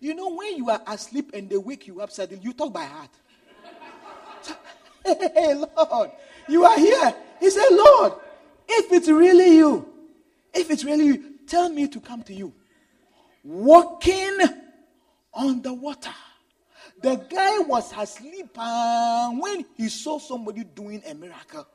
[0.00, 2.84] You know, when you are asleep and they wake you up suddenly, you talk by
[2.84, 3.10] heart.
[5.02, 6.10] Hey, Lord,
[6.46, 7.14] you are here.
[7.40, 8.12] He said, Lord,
[8.68, 9.88] if it's really you,
[10.52, 12.52] if it's really you, tell me to come to you.
[13.42, 14.38] Walking
[15.32, 16.12] on the water.
[17.02, 21.66] The guy was asleep and when he saw somebody doing a miracle,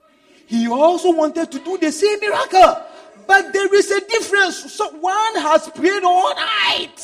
[0.47, 2.83] he also wanted to do the same miracle.
[3.27, 4.71] But there is a difference.
[4.71, 7.01] So one has prayed all night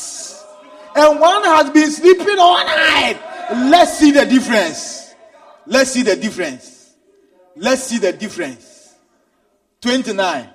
[0.96, 3.20] and one has been sleeping all night.
[3.52, 5.14] Let's see the difference.
[5.66, 6.96] Let's see the difference.
[7.56, 8.96] Let's see the difference.
[9.82, 10.50] 29.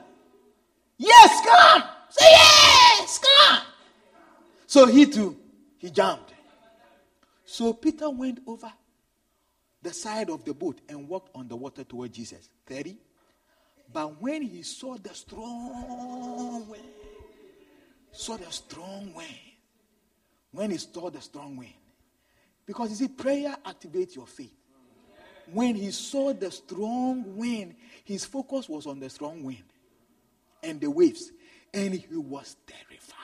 [0.99, 1.83] Yes, come.
[2.11, 3.63] Say yes, come.
[4.67, 5.37] So he too,
[5.79, 6.33] he jumped.
[7.45, 8.73] So Peter went over
[9.87, 12.51] the side of the boat and walked on the water toward Jesus.
[12.67, 12.97] 30.
[13.93, 16.83] But when he saw the strong wind,
[18.11, 19.39] saw the strong wind,
[20.51, 21.75] when he saw the strong wind,
[22.67, 24.53] because you see, prayer activates your faith.
[25.53, 29.63] When he saw the strong wind, his focus was on the strong wind
[30.65, 31.31] and the waves,
[31.73, 33.15] and he was terrified.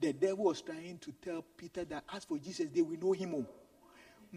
[0.00, 3.34] The devil was trying to tell Peter that as for Jesus, they will know him.
[3.34, 3.46] All.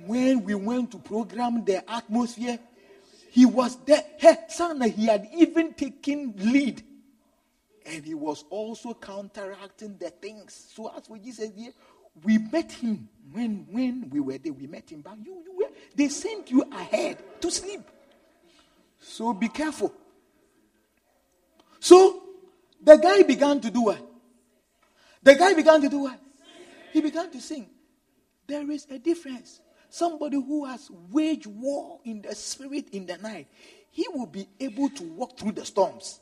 [0.06, 2.60] When we went to program the atmosphere,
[3.32, 4.04] he was there.
[4.18, 6.84] Hey, son, he had even taken lead.
[7.86, 10.72] And he was also counteracting the things.
[10.74, 11.72] So as for Jesus, here,
[12.24, 14.54] we met him when when we were there.
[14.54, 17.82] We met him, but you, you were, they sent you ahead to sleep.
[19.00, 19.94] So be careful.
[21.80, 22.22] So
[22.82, 24.00] the guy began to do what?
[25.24, 26.20] The guy began to do what?
[26.92, 27.70] He began to sing.
[28.48, 29.62] There is a difference.
[29.90, 33.48] Somebody who has waged war in the spirit in the night,
[33.92, 36.20] he will be able to walk through the storms.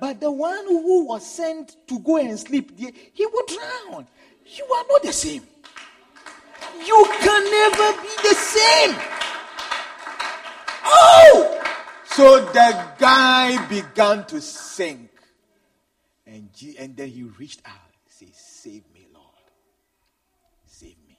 [0.00, 4.06] But the one who was sent to go and sleep, he will drown.
[4.44, 5.42] You are not the same.
[6.86, 8.96] You can never be the same.
[10.84, 11.60] Oh!
[12.06, 15.10] So the guy began to sink.
[16.26, 19.26] And, and then he reached out and said, Save me, Lord.
[20.66, 21.18] Save me.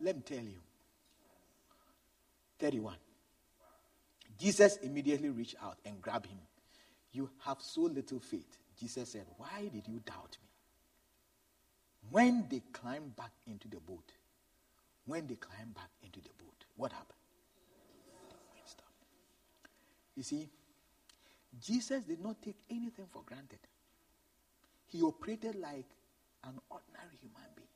[0.00, 0.69] Let me tell you.
[2.60, 2.94] 31.
[4.38, 6.38] Jesus immediately reached out and grabbed him.
[7.12, 8.58] You have so little faith.
[8.78, 10.48] Jesus said, Why did you doubt me?
[12.10, 14.12] When they climbed back into the boat,
[15.06, 17.16] when they climbed back into the boat, what happened?
[20.16, 20.48] You see,
[21.60, 23.58] Jesus did not take anything for granted.
[24.86, 25.86] He operated like
[26.44, 27.68] an ordinary human being.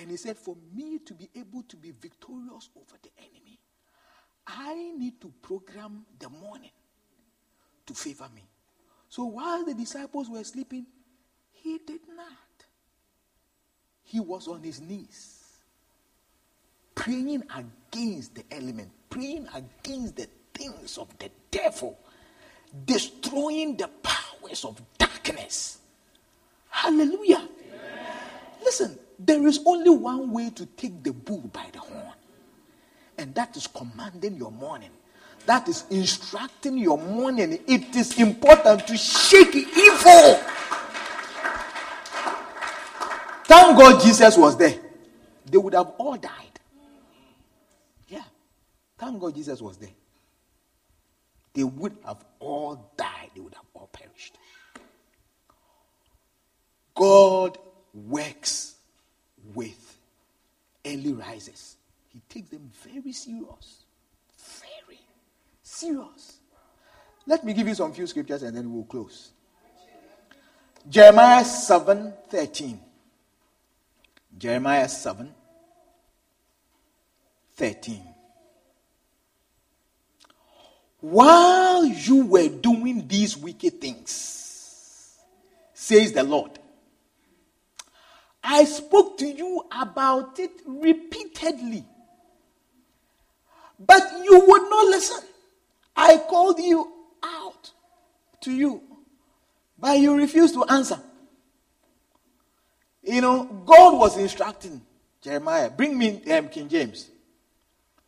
[0.00, 3.58] And he said, For me to be able to be victorious over the enemy,
[4.46, 6.70] I need to program the morning
[7.86, 8.42] to favor me.
[9.08, 10.86] So while the disciples were sleeping,
[11.52, 12.26] he did not.
[14.04, 15.44] He was on his knees,
[16.94, 21.98] praying against the element, praying against the things of the devil,
[22.84, 25.78] destroying the powers of darkness.
[26.68, 27.36] Hallelujah.
[27.36, 27.48] Amen.
[28.64, 32.12] Listen, there is only one way to take the bull by the horn,
[33.18, 34.90] and that is commanding your morning.
[35.46, 37.58] That is instructing your morning.
[37.66, 40.40] It is important to shake evil.
[43.44, 44.76] Thank God Jesus was there.
[45.46, 46.60] They would have all died.
[48.08, 48.22] Yeah.
[48.96, 49.90] Thank God Jesus was there.
[51.54, 53.30] They would have all died.
[53.34, 54.38] They would have all perished.
[56.94, 57.58] God
[57.94, 58.76] works
[59.54, 59.98] with
[60.86, 61.76] early risers.
[62.12, 63.84] He takes them very serious.
[64.60, 65.00] Very
[65.62, 66.38] serious.
[67.26, 69.32] Let me give you some few scriptures and then we'll close.
[70.88, 72.80] Jeremiah 7 13.
[74.36, 75.32] Jeremiah 7
[77.56, 78.02] 13.
[81.00, 85.18] While you were doing these wicked things,
[85.74, 86.58] says the Lord,
[88.42, 91.84] I spoke to you about it repeatedly,
[93.86, 95.24] but you would not listen.
[95.96, 96.90] I called you
[97.22, 97.70] out
[98.42, 98.82] to you,
[99.78, 101.00] but you refused to answer.
[103.02, 104.80] You know, God was instructing
[105.20, 107.08] Jeremiah, bring me um, King James.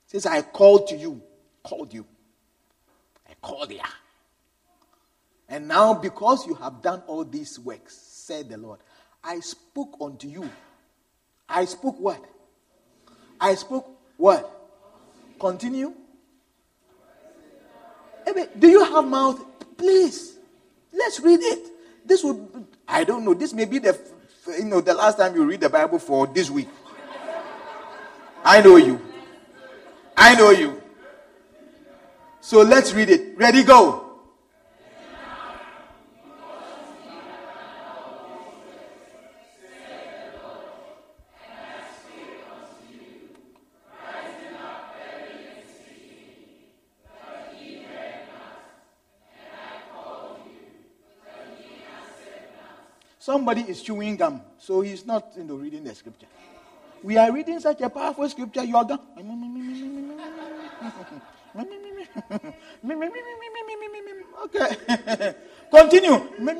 [0.06, 1.20] Says, I called to you,
[1.62, 2.06] called you.
[3.28, 3.80] I called you.
[5.48, 8.80] And now, because you have done all these works, said the Lord,
[9.22, 10.48] I spoke unto you.
[11.48, 12.24] I spoke what?
[13.40, 14.53] I spoke what?
[15.45, 15.93] Continue.
[18.59, 19.45] Do you have mouth?
[19.77, 20.39] Please,
[20.91, 21.69] let's read it.
[22.03, 23.95] This would, I don't know, this may be the
[24.59, 26.69] you know, the last time you read the Bible for this week.
[28.43, 28.99] I know you.
[30.16, 30.81] I know you.
[32.41, 33.37] So let's read it.
[33.37, 34.03] Ready, go.
[53.45, 56.29] Somebody is chewing gum, so he's not you know, reading the scripture.
[57.03, 59.01] We are reading such a powerful scripture, you are gone.
[64.47, 65.35] okay.
[65.71, 66.27] Continue.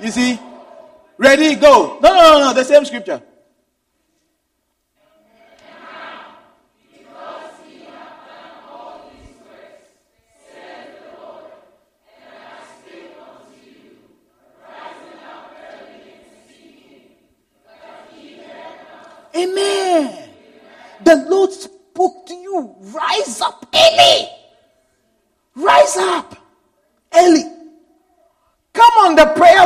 [0.00, 0.38] You see?
[1.16, 1.98] Ready, go.
[2.02, 3.22] No, no, no, no, the same scripture.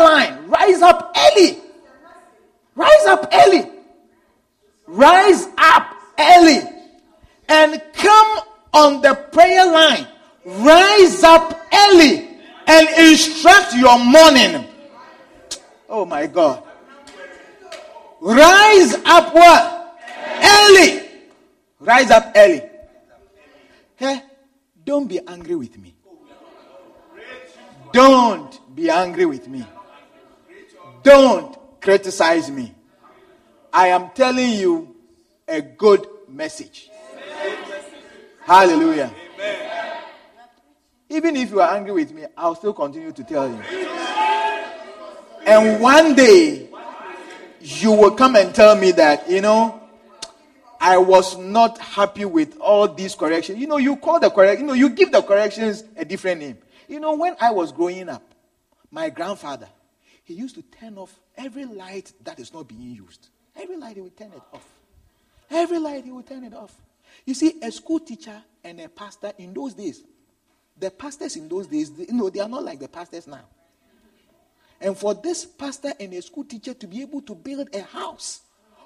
[0.04, 0.46] Line.
[0.46, 1.58] Rise up early.
[2.76, 3.70] Rise up early.
[4.86, 6.60] Rise up early.
[7.48, 8.40] And come
[8.72, 10.06] on the prayer line.
[10.44, 12.28] Rise up early
[12.66, 14.64] and instruct your morning.
[15.88, 16.62] Oh my God.
[18.20, 20.00] Rise up what?
[20.42, 21.02] Early.
[21.80, 22.62] Rise up early.
[23.96, 24.22] Hey,
[24.84, 25.94] don't be angry with me.
[27.92, 29.64] Don't be angry with me.
[31.04, 32.74] Don't criticize me.
[33.72, 34.96] I am telling you
[35.46, 36.90] a good message.
[38.44, 39.14] Hallelujah.
[41.10, 43.60] Even if you are angry with me, I'll still continue to tell you.
[45.46, 46.68] And one day,
[47.60, 49.80] you will come and tell me that, you know,
[50.80, 53.58] I was not happy with all these corrections.
[53.58, 56.58] You know, you call the correct, you know, you give the corrections a different name.
[56.88, 58.22] You know, when I was growing up,
[58.90, 59.68] my grandfather,
[60.24, 63.28] he used to turn off every light that is not being used.
[63.54, 64.66] Every light he would turn it off.
[65.50, 66.74] Every light he would turn it off.
[67.24, 70.02] You see, a school teacher and a pastor in those days,
[70.78, 73.44] the pastors in those days, you know, they are not like the pastors now.
[74.80, 78.40] And for this pastor and a school teacher to be able to build a house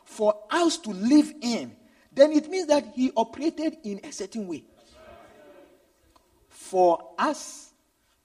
[0.04, 1.74] for us to live in,
[2.12, 4.64] then it means that he operated in a certain way
[6.48, 7.70] for us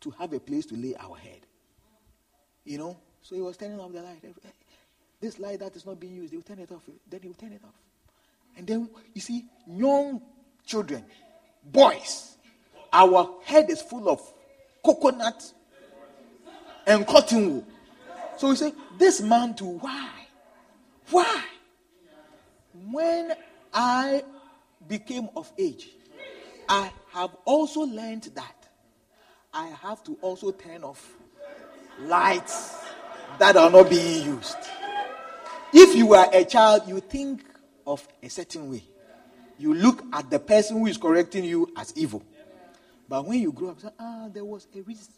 [0.01, 1.39] to have a place to lay our head.
[2.65, 2.97] You know?
[3.23, 4.23] So he was turning off the light.
[5.19, 6.81] This light that is not being used, he will turn it off.
[7.09, 7.73] Then he will turn it off.
[8.57, 10.21] And then, you see, young
[10.65, 11.03] children,
[11.63, 12.35] boys,
[12.91, 14.21] our head is full of
[14.85, 15.51] coconut
[16.85, 17.67] and cotton wool.
[18.37, 20.09] So we say, this man too, why?
[21.09, 21.43] Why?
[22.91, 23.33] When
[23.73, 24.23] I
[24.87, 25.89] became of age,
[26.67, 28.67] I have also learned that
[29.53, 31.13] I have to also turn off
[31.99, 32.75] lights
[33.43, 34.55] that are not being used.
[35.73, 37.43] If you are a child, you think
[37.85, 38.81] of a certain way.
[39.59, 42.23] You look at the person who is correcting you as evil.
[43.09, 45.13] But when you grow up, say, ah, there was a reason.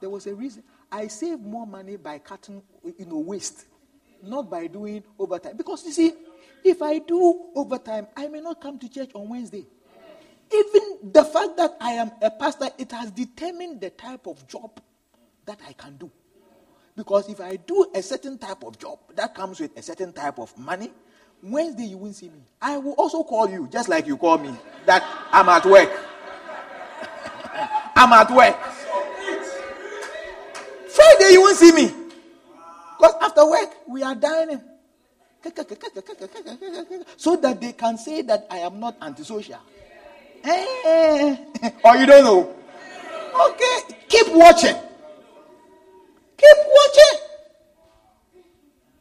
[0.00, 0.64] There was a reason.
[0.92, 3.64] I save more money by cutting, you know, waste,
[4.22, 5.56] not by doing overtime.
[5.56, 6.12] Because you see,
[6.62, 9.64] if I do overtime, I may not come to church on Wednesday.
[10.52, 14.78] Even the fact that I am a pastor, it has determined the type of job
[15.46, 16.10] that I can do.
[16.96, 20.38] Because if I do a certain type of job that comes with a certain type
[20.38, 20.90] of money,
[21.42, 22.40] Wednesday you won't see me.
[22.60, 24.54] I will also call you, just like you call me,
[24.86, 25.90] that I'm at work.
[27.96, 28.56] I'm at work.
[30.88, 31.92] Friday you won't see me.
[32.98, 34.62] Because after work, we are dining
[37.16, 39.60] so that they can say that I am not antisocial.
[40.42, 41.36] Eh,
[41.84, 42.54] or you don't know.
[43.50, 44.76] Okay, keep watching.
[46.36, 47.20] Keep watching.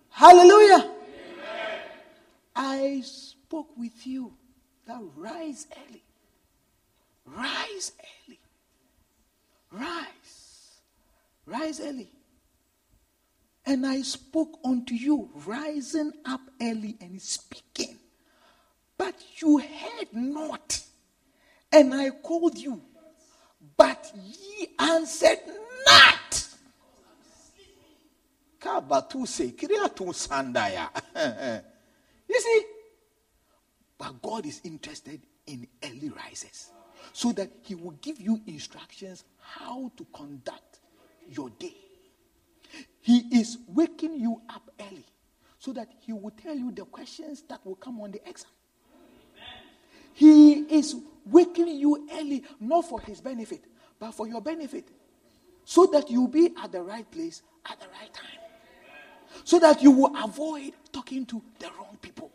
[0.09, 0.91] Hallelujah.
[2.55, 4.33] I spoke with you
[4.87, 6.03] that rise early.
[7.25, 7.91] Rise
[8.27, 8.39] early.
[9.71, 10.79] Rise.
[11.45, 12.09] Rise early.
[13.65, 17.97] And I spoke unto you, rising up early and speaking.
[18.97, 20.81] But you heard not.
[21.71, 22.81] And I called you,
[23.75, 25.64] but ye answered not.
[32.27, 32.61] You see,
[33.99, 36.71] but God is interested in early rises
[37.13, 40.79] so that He will give you instructions how to conduct
[41.29, 41.75] your day.
[43.01, 45.05] He is waking you up early
[45.59, 48.51] so that he will tell you the questions that will come on the exam.
[50.13, 53.63] He is waking you early, not for his benefit,
[53.99, 54.87] but for your benefit.
[55.63, 58.44] So that you'll be at the right place at the right time.
[59.43, 62.31] So that you will avoid talking to the wrong people.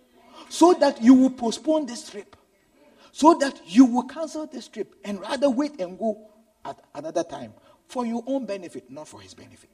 [0.48, 2.36] So that you will postpone this trip.
[3.12, 6.28] So that you will cancel this trip and rather wait and go
[6.64, 7.54] at another time
[7.88, 9.70] for your own benefit, not for his benefit.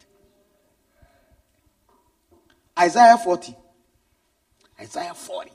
[2.79, 3.57] Isaiah 40.
[4.81, 5.51] Isaiah 40.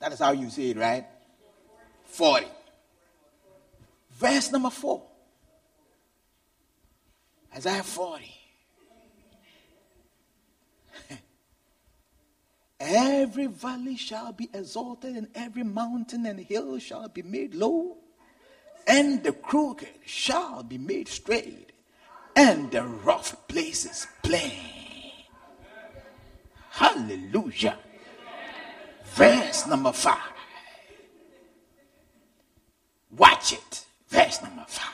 [0.00, 1.06] That is how you say it, right?
[2.04, 2.46] 40.
[4.12, 5.02] Verse number 4.
[7.56, 8.41] Isaiah 40.
[12.82, 17.96] Every valley shall be exalted, and every mountain and hill shall be made low,
[18.86, 21.72] and the crooked shall be made straight,
[22.34, 24.52] and the rough places plain.
[26.70, 27.78] Hallelujah.
[29.14, 30.18] Verse number 5.
[33.16, 33.84] Watch it.
[34.08, 34.86] Verse number 5.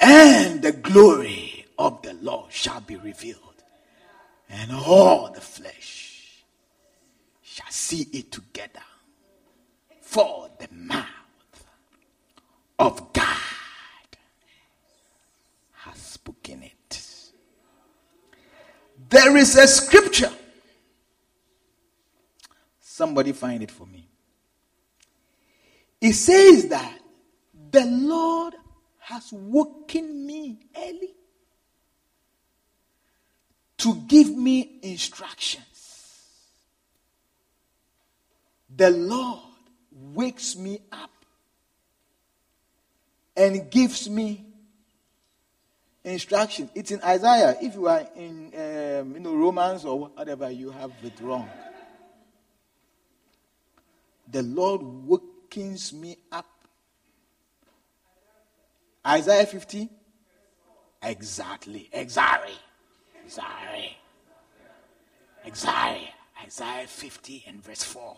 [0.00, 1.45] And the glory
[1.78, 3.40] of the Lord shall be revealed,
[4.48, 6.44] and all the flesh
[7.42, 8.82] shall see it together.
[10.00, 11.06] For the mouth
[12.78, 13.36] of God
[15.72, 17.02] has spoken it.
[19.08, 20.32] There is a scripture.
[22.80, 24.08] Somebody find it for me.
[26.00, 26.98] It says that
[27.70, 28.54] the Lord
[29.00, 31.14] has woken me early
[33.78, 35.64] to give me instructions.
[38.74, 39.40] The Lord
[39.92, 41.10] wakes me up
[43.36, 44.44] and gives me
[46.04, 46.68] instruction.
[46.74, 47.56] It's in Isaiah.
[47.60, 51.48] If you are in um, you know Romans or whatever, you have it wrong.
[54.28, 56.46] The Lord wakens me up
[59.06, 59.88] Isaiah 50?
[61.02, 61.88] Exactly.
[61.92, 62.54] Exactly.
[63.26, 63.96] Exactly.
[65.44, 66.08] Exactly.
[66.44, 68.16] Isaiah 50 and verse 4.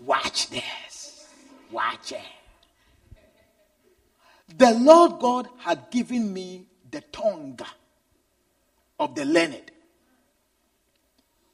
[0.00, 1.28] Watch this.
[1.70, 2.18] Watch it.
[4.58, 7.58] The Lord God had given me the tongue
[8.98, 9.70] of the learned.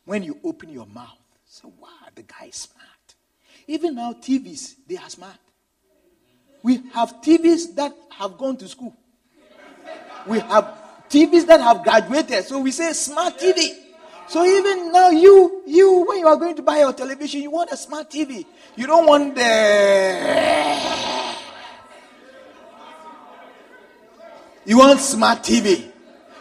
[0.06, 2.86] When you open your mouth, so wow, the guy is smart.
[3.66, 5.36] Even now, TVs, they are smart.
[6.62, 8.96] We have TVs that have gone to school.
[10.26, 12.44] We have TVs that have graduated.
[12.44, 13.72] So we say smart TV.
[14.28, 17.72] So even now, you, you, when you are going to buy your television, you want
[17.72, 18.46] a smart TV.
[18.76, 20.50] You don't want the.
[24.64, 25.90] You want smart TV.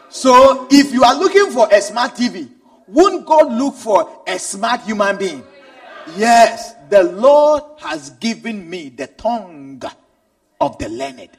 [0.10, 2.48] So if you are looking for a smart TV,
[2.88, 5.44] won't God look for a smart human being?
[6.16, 9.82] Yes, the Lord has given me the tongue
[10.62, 11.30] of the learned.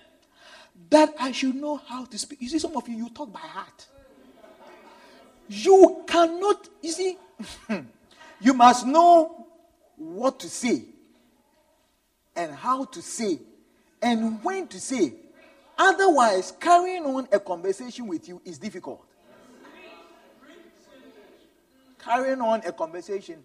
[0.90, 2.42] That I should know how to speak.
[2.42, 3.86] You see, some of you, you talk by heart.
[5.48, 7.16] You cannot, you see,
[8.40, 9.46] you must know
[9.96, 10.84] what to say
[12.36, 13.38] and how to say
[14.02, 15.14] and when to say.
[15.78, 19.04] Otherwise, carrying on a conversation with you is difficult.
[21.98, 23.44] Carrying on a conversation,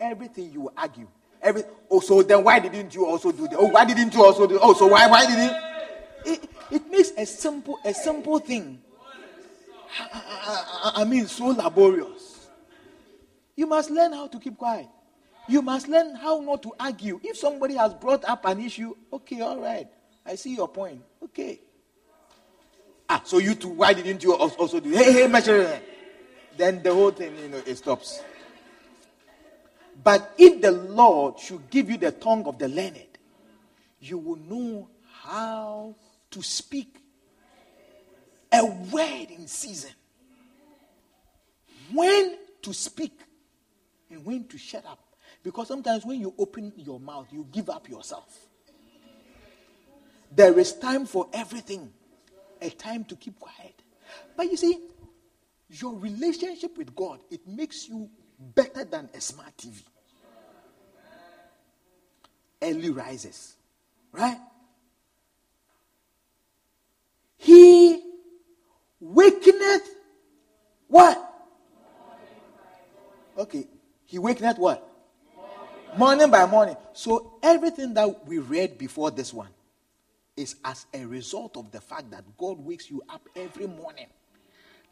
[0.00, 1.08] everything you argue,
[1.44, 3.56] Every, oh, so then why didn't you also do that?
[3.58, 4.58] Oh, why didn't you also do?
[4.62, 5.73] Oh, so why why didn't?
[6.24, 8.80] It, it makes a simple a simple thing.
[9.98, 12.48] I, I, I mean, so laborious.
[13.56, 14.88] You must learn how to keep quiet.
[15.46, 17.20] You must learn how not to argue.
[17.22, 19.86] If somebody has brought up an issue, okay, all right,
[20.24, 21.02] I see your point.
[21.22, 21.60] Okay.
[23.08, 24.90] Ah, so you too, why didn't you also do?
[24.90, 25.80] Hey, hey, measure.
[26.56, 28.22] Then the whole thing, you know, it stops.
[30.02, 33.18] But if the Lord should give you the tongue of the learned,
[34.00, 34.88] you will know
[35.22, 35.94] how
[36.34, 36.96] to speak
[38.52, 39.92] a word in season.
[41.92, 43.20] When to speak
[44.10, 44.98] and when to shut up.
[45.44, 48.48] Because sometimes when you open your mouth, you give up yourself.
[50.34, 51.92] There is time for everything,
[52.60, 53.80] a time to keep quiet.
[54.36, 54.88] But you see,
[55.68, 58.10] your relationship with God, it makes you
[58.56, 59.82] better than a smart TV.
[62.60, 63.54] Early rises.
[64.10, 64.38] Right?
[67.38, 68.00] He
[69.02, 69.86] wakeneth
[70.88, 71.30] what?
[73.36, 73.66] Okay.
[74.04, 74.90] He wakeneth what?
[75.96, 76.76] Morning by morning.
[76.92, 79.48] So everything that we read before this one
[80.36, 84.06] is as a result of the fact that God wakes you up every morning.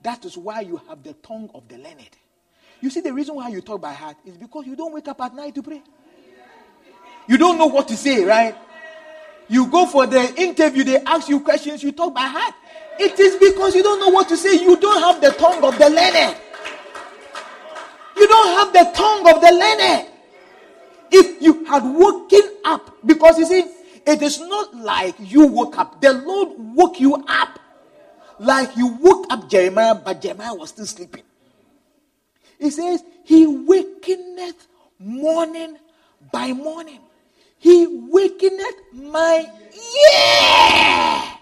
[0.02, 2.16] That is why you have the tongue of the learned.
[2.80, 5.20] You see, the reason why you talk by heart is because you don't wake up
[5.20, 5.82] at night to pray.
[7.28, 8.56] You don't know what to say, right?
[9.48, 12.54] You go for the interview, they ask you questions, you talk by heart.
[12.98, 14.54] It is because you don't know what to say.
[14.54, 16.36] You don't have the tongue of the learned.
[18.16, 20.08] You don't have the tongue of the learned.
[21.10, 23.64] If you had woken up, because you see,
[24.06, 26.00] it is not like you woke up.
[26.00, 27.58] The Lord woke you up.
[28.38, 31.22] Like you woke up Jeremiah, but Jeremiah was still sleeping.
[32.58, 34.66] He says, He wakeneth
[34.98, 35.76] morning
[36.32, 37.00] by morning.
[37.62, 39.46] He wakeneth my
[40.10, 41.38] ear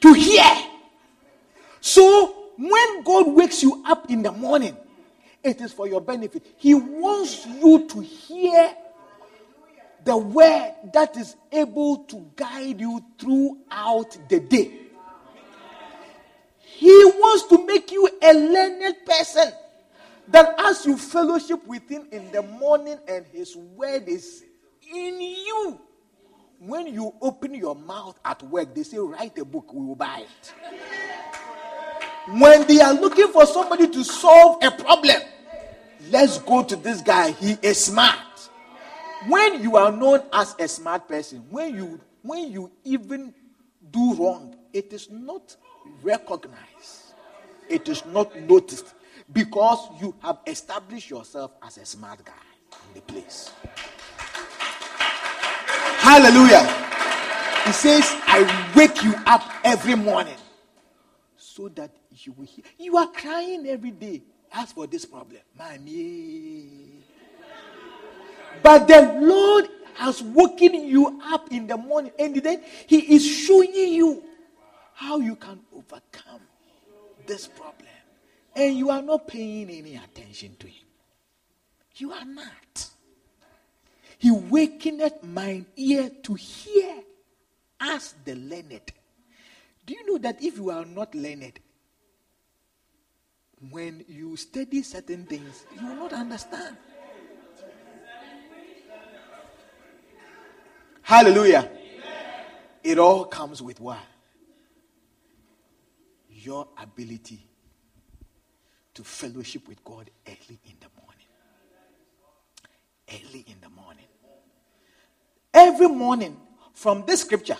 [0.00, 0.44] to hear.
[1.80, 4.76] So when God wakes you up in the morning,
[5.44, 6.44] it is for your benefit.
[6.56, 8.74] He wants you to hear
[10.04, 14.72] the word that is able to guide you throughout the day.
[16.58, 19.52] He wants to make you a learned person.
[20.26, 24.42] That as you fellowship with Him in the morning and His word is
[24.92, 25.80] in you,
[26.58, 30.24] when you open your mouth at work, they say, Write a book, we will buy
[30.24, 30.54] it.
[32.28, 35.22] When they are looking for somebody to solve a problem,
[36.10, 37.30] let's go to this guy.
[37.32, 38.18] He is smart.
[39.28, 43.32] When you are known as a smart person, when you when you even
[43.90, 45.56] do wrong, it is not
[46.02, 47.14] recognized.
[47.68, 48.94] It is not noticed
[49.32, 52.32] because you have established yourself as a smart guy
[52.88, 53.52] in the place.
[56.06, 56.62] Hallelujah.
[57.64, 60.36] He says, I wake you up every morning
[61.36, 62.64] so that you will hear.
[62.78, 64.22] You are crying every day.
[64.52, 65.76] Ask for this problem, yeah.
[68.62, 73.74] But the Lord has woken you up in the morning, and then He is showing
[73.74, 74.22] you
[74.94, 76.42] how you can overcome
[77.26, 77.88] this problem.
[78.54, 80.86] And you are not paying any attention to Him.
[81.96, 82.90] You are not.
[84.18, 87.02] He wakeneth mine ear to hear
[87.80, 88.92] as the learned.
[89.84, 91.60] Do you know that if you are not learned,
[93.70, 96.76] when you study certain things, you will not understand.
[101.02, 101.70] Hallelujah.
[102.82, 103.98] It all comes with what?
[106.28, 107.46] Your ability
[108.94, 111.26] to fellowship with God early in the morning.
[113.08, 114.05] Early in the morning.
[115.66, 116.36] Every morning,
[116.74, 117.56] from this scripture,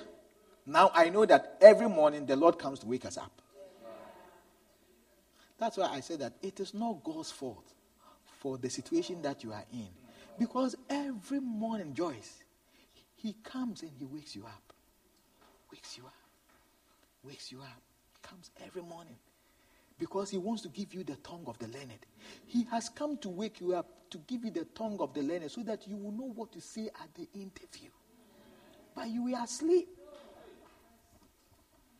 [0.65, 3.43] now I know that every morning the Lord comes to wake us up.
[5.59, 7.65] That's why I say that it is not God's fault
[8.39, 9.89] for the situation that you are in.
[10.39, 12.45] Because every morning, Joyce,
[13.17, 14.73] He comes and He wakes you up.
[15.73, 16.13] Wakes you up.
[17.25, 17.83] Wakes you up.
[18.23, 19.17] Comes every morning.
[19.99, 22.07] Because He wants to give you the tongue of the learned.
[22.47, 25.51] He has come to wake you up, to give you the tongue of the learned,
[25.51, 27.91] so that you will know what to say at the interview.
[28.97, 29.89] But you were asleep.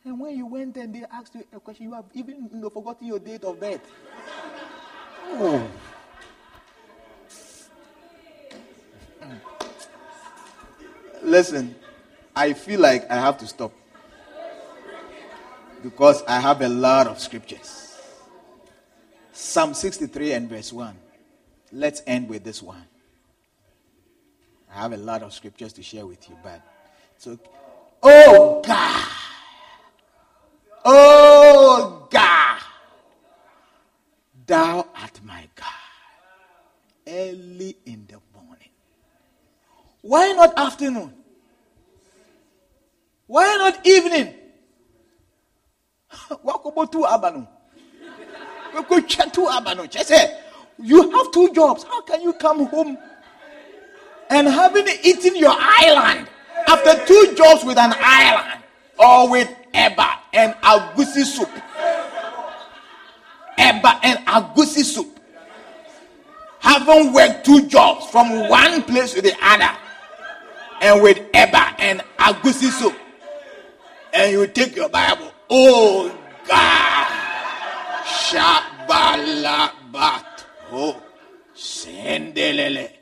[0.03, 2.69] And when you went and they asked you a question, you have even you know,
[2.69, 3.81] forgotten your date of birth.
[5.25, 5.69] Oh.
[11.21, 11.75] Listen,
[12.35, 13.73] I feel like I have to stop
[15.83, 17.99] because I have a lot of scriptures.
[19.33, 20.95] Psalm 63 and verse 1.
[21.73, 22.85] Let's end with this one.
[24.73, 26.61] I have a lot of scriptures to share with you, but
[27.17, 27.37] so,
[28.03, 29.07] oh God.
[30.89, 32.61] Oh God,
[34.45, 35.65] thou art my God.
[37.05, 38.69] Early in the morning.
[40.01, 41.13] Why not afternoon?
[43.25, 44.33] Why not evening?
[50.79, 51.83] You have two jobs.
[51.83, 52.97] How can you come home
[54.29, 56.27] and having eaten your island
[56.67, 58.63] after two jobs with an island
[58.99, 61.49] or with eba and egusi soup.
[63.57, 65.19] Eba and egusi soup.
[66.59, 69.69] Having worked two jobs from one place to the other,
[70.81, 72.95] and with eba and egusi soup,
[74.13, 75.31] and you take your Bible.
[75.49, 76.11] Oh
[76.47, 77.07] God,
[78.03, 79.63] Shabalabat,
[80.71, 81.01] oh,
[81.55, 82.96] Sendelele.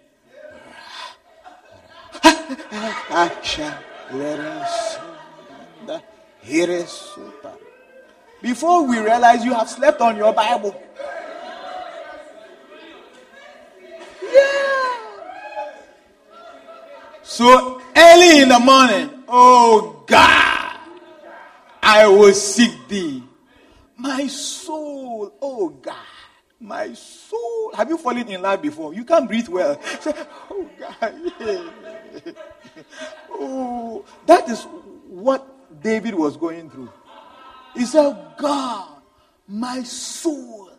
[8.41, 10.79] Before we realize you have slept on your Bible.
[14.21, 14.55] Yeah.
[17.23, 20.77] So early in the morning, oh God,
[21.81, 23.23] I will seek thee.
[23.97, 25.95] My soul, oh God,
[26.59, 27.71] My soul.
[27.75, 28.93] Have you fallen in love before?
[28.93, 29.79] You can't breathe well.
[30.51, 32.35] oh, God.
[33.37, 34.63] Oh, that is
[35.07, 36.89] what David was going through.
[37.75, 39.01] He said, God,
[39.47, 40.71] my soul,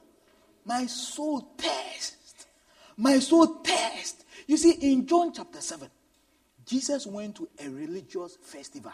[0.65, 2.47] my soul thirst.
[2.97, 4.25] My soul thirst.
[4.47, 5.89] You see, in John chapter 7,
[6.65, 8.93] Jesus went to a religious festival.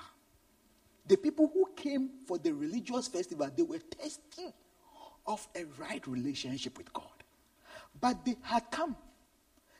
[1.06, 4.52] The people who came for the religious festival, they were thirsty
[5.26, 7.06] of a right relationship with God.
[8.00, 8.96] But they had come.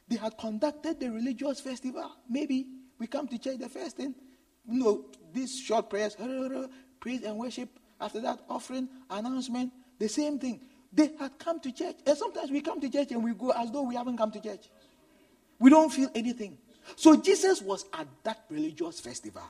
[0.09, 2.11] They had conducted the religious festival.
[2.29, 2.67] Maybe
[2.99, 4.15] we come to church the first thing,
[4.69, 6.17] you know, these short prayers,
[7.01, 7.69] praise and worship.
[8.01, 10.61] After that, offering, announcement, the same thing.
[10.93, 11.97] They had come to church.
[12.07, 14.41] And sometimes we come to church and we go as though we haven't come to
[14.41, 14.69] church.
[15.59, 16.59] We don't feel anything.
[16.97, 19.43] So Jesus was at that religious festival.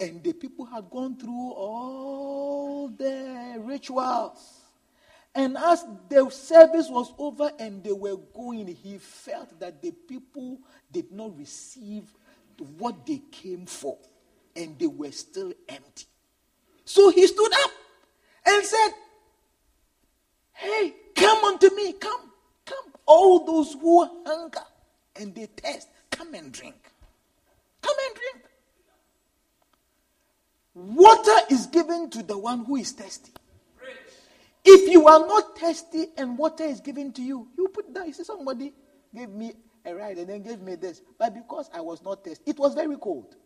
[0.00, 4.59] And the people had gone through all the rituals.
[5.34, 10.58] And as the service was over and they were going, he felt that the people
[10.90, 12.12] did not receive
[12.78, 13.96] what they came for.
[14.56, 16.06] And they were still empty.
[16.84, 17.70] So he stood up
[18.46, 18.88] and said,
[20.52, 22.32] Hey, come unto me, come,
[22.66, 22.92] come.
[23.06, 24.60] All those who hunger
[25.16, 26.90] and they thirst, come and drink.
[27.80, 28.50] Come and drink.
[30.74, 33.32] Water is given to the one who is thirsty.
[34.90, 38.08] You are not thirsty and water is given to you, you put down.
[38.08, 38.72] You see, somebody
[39.14, 39.52] gave me
[39.84, 41.00] a ride and then gave me this.
[41.16, 43.36] But because I was not thirsty, it was very cold.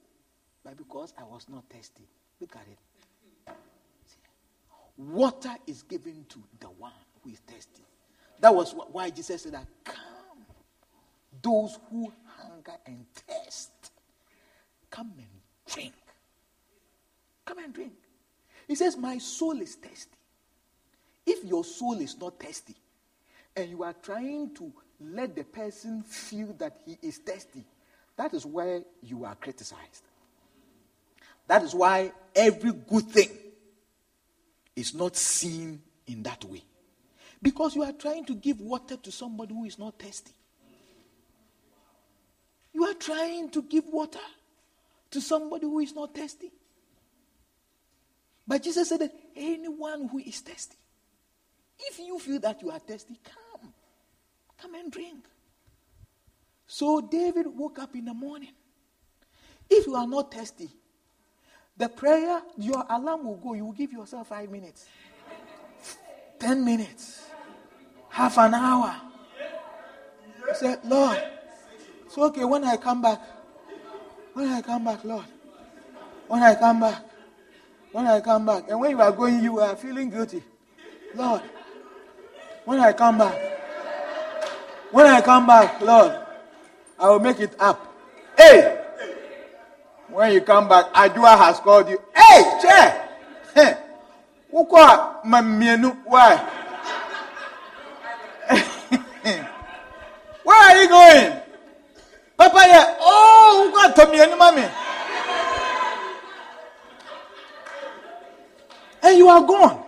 [0.65, 2.09] But because I was not thirsty,
[2.41, 3.55] look at it.
[4.07, 4.16] See,
[4.97, 6.93] water is given to the one
[7.23, 7.83] who is thirsty.
[8.41, 10.47] That was why Jesus said that, Come,
[11.43, 13.93] those who hunger and thirst,
[14.91, 15.27] come and
[15.75, 15.93] drink.
[17.45, 17.93] Come and drink.
[18.66, 20.16] He says, My soul is thirsty.
[21.27, 22.77] If your soul is not thirsty
[23.57, 27.65] and you are trying to let the person feel that he is thirsty,
[28.17, 30.05] that is where you are criticized.
[31.47, 33.31] That is why every good thing
[34.77, 36.63] is not seen in that way.
[37.43, 40.33] Because you are trying to give water to somebody who is not thirsty.
[42.73, 44.19] You are trying to give water
[45.11, 46.51] to somebody who is not thirsty.
[48.47, 50.77] But Jesus said that anyone who is thirsty,
[51.79, 53.73] if you feel that you are thirsty, come.
[54.61, 55.25] Come and drink.
[56.67, 58.53] So David woke up in the morning.
[59.69, 60.71] If you are not thirsty,
[61.77, 63.55] the prayer, your alarm will go.
[63.55, 64.87] You will give yourself five minutes,
[66.39, 67.27] 10 minutes,
[68.09, 68.95] half an hour.
[70.47, 71.21] You say, Lord,
[72.07, 73.21] it's okay when I come back.
[74.35, 75.25] When I come back, Lord.
[76.29, 77.03] When I come back.
[77.93, 78.65] When I come back.
[78.69, 80.43] And when you are going, you are feeling guilty.
[81.15, 81.43] Lord,
[82.65, 83.36] when I come back,
[84.91, 86.19] when I come back, Lord,
[86.99, 87.93] I will make it up.
[88.36, 88.81] Hey!
[90.09, 92.01] When you come back, Adua has called you.
[92.15, 93.05] Hey, chair!
[96.05, 96.36] Why?
[100.45, 101.41] Where are you going?
[102.36, 102.97] Papa, yeah.
[103.01, 104.69] Oh, who got to me mommy?
[109.03, 109.84] And you are gone.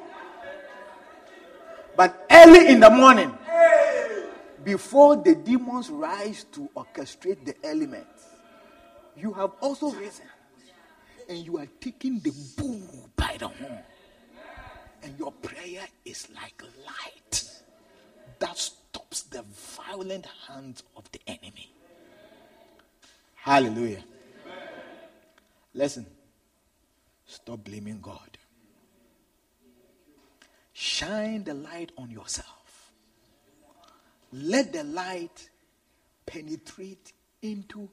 [1.96, 3.36] But early in the morning,
[4.62, 8.26] before the demons rise to orchestrate the elements,
[9.16, 10.26] you have also risen.
[11.28, 13.78] And you are taking the bull by the horn.
[15.02, 17.50] And your prayer is like light
[18.38, 21.72] that stops the violent hands of the enemy.
[23.34, 24.04] Hallelujah.
[25.74, 26.06] Listen,
[27.26, 28.35] stop blaming God.
[30.78, 32.92] Shine the light on yourself.
[34.30, 35.48] Let the light
[36.26, 37.88] penetrate into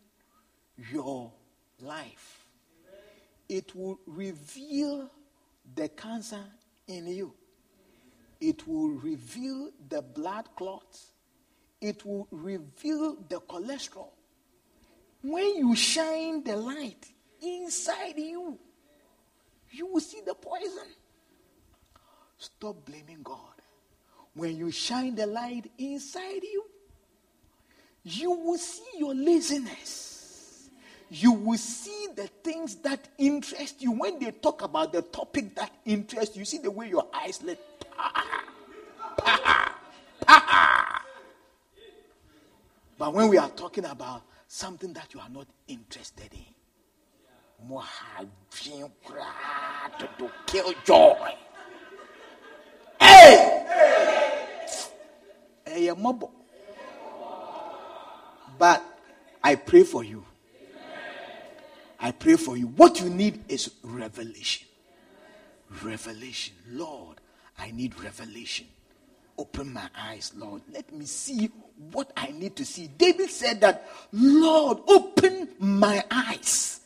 [0.91, 1.31] your
[1.79, 2.45] life.
[3.47, 5.09] It will reveal
[5.75, 6.43] the cancer
[6.85, 7.33] in you.
[8.41, 11.13] It will reveal the blood clots.
[11.79, 14.09] It will reveal the cholesterol.
[15.21, 17.07] When you shine the light
[17.41, 18.59] inside you,
[19.71, 20.92] you will see the poison.
[22.63, 23.59] Stop blaming God.
[24.35, 26.63] When you shine the light inside you,
[28.05, 30.69] you will see your laziness.
[31.09, 33.91] You will see the things that interest you.
[33.91, 37.59] When they talk about the topic that interests you, see the way your eyes let.
[42.97, 47.83] But when we are talking about something that you are not interested in, more
[49.99, 51.35] to kill joy.
[55.95, 56.31] Mobile.
[58.57, 58.83] But
[59.43, 60.23] I pray for you.
[61.99, 62.67] I pray for you.
[62.67, 64.67] What you need is revelation.
[65.81, 66.53] Revelation.
[66.69, 67.17] Lord,
[67.57, 68.67] I need revelation.
[69.37, 70.61] Open my eyes, Lord.
[70.71, 71.49] Let me see
[71.91, 72.87] what I need to see.
[72.87, 76.81] David said that, Lord, open my eyes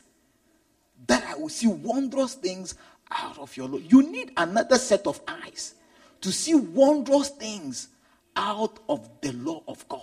[1.08, 2.76] that I will see wondrous things
[3.12, 3.80] out of your law.
[3.80, 5.76] You need another set of eyes
[6.22, 7.90] to see wondrous things
[8.38, 10.02] out of the law of God.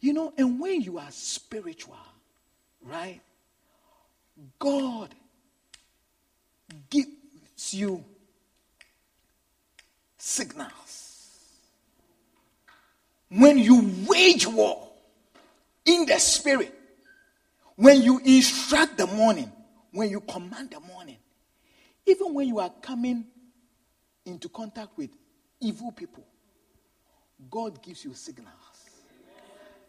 [0.00, 1.96] You know, and when you are spiritual,
[2.82, 3.20] right?
[4.58, 5.08] God
[6.90, 8.04] gives you
[10.18, 11.40] signals.
[13.30, 14.88] When you wage war
[15.84, 16.72] in the spirit,
[17.74, 19.50] when you instruct the morning,
[19.90, 21.16] when you command the morning,
[22.04, 23.24] even when you are coming
[24.24, 25.10] into contact with
[25.60, 26.24] evil people,
[27.50, 28.52] God gives you signals.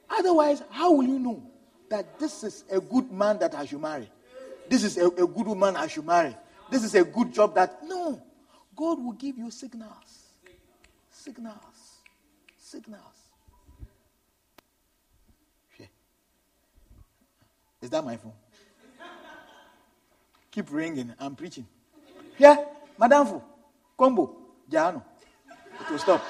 [0.09, 1.43] Otherwise, how will you know
[1.89, 4.09] that this is a good man that I should marry?
[4.69, 6.35] This is a, a good woman I should marry.
[6.69, 7.83] This is a good job that.
[7.83, 8.21] No.
[8.75, 10.33] God will give you signals.
[11.09, 12.01] Signals.
[12.57, 13.27] Signals.
[17.81, 18.33] Is that my phone?
[20.51, 21.13] Keep ringing.
[21.19, 21.67] I'm preaching.
[22.37, 22.57] Yeah,
[22.99, 23.41] Madam Fu,
[23.97, 24.35] Combo,
[24.69, 25.03] Jano.
[25.81, 26.23] It will stop.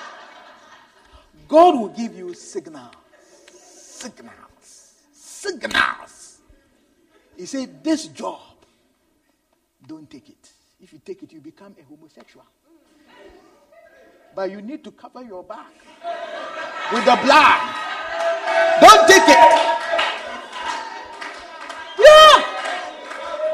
[1.48, 2.94] God will give you signals.
[3.52, 4.94] Signals.
[5.14, 6.40] Signals.
[7.36, 8.40] He said, This job,
[9.88, 10.52] don't take it.
[10.82, 12.45] If you take it, you become a homosexual.
[14.36, 15.72] But you need to cover your back
[16.94, 17.76] with the blood.
[18.82, 19.78] Don't take it.
[21.98, 22.44] Yeah.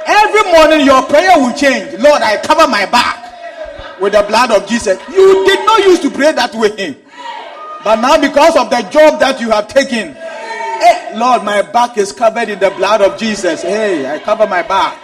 [0.06, 2.00] Every morning your prayer will change.
[2.02, 5.00] Lord, I cover my back with the blood of Jesus.
[5.10, 7.03] You did not used to pray that way.
[7.84, 12.14] But now, because of the job that you have taken, hey, Lord, my back is
[12.14, 13.62] covered in the blood of Jesus.
[13.62, 14.98] Hey, I cover my back.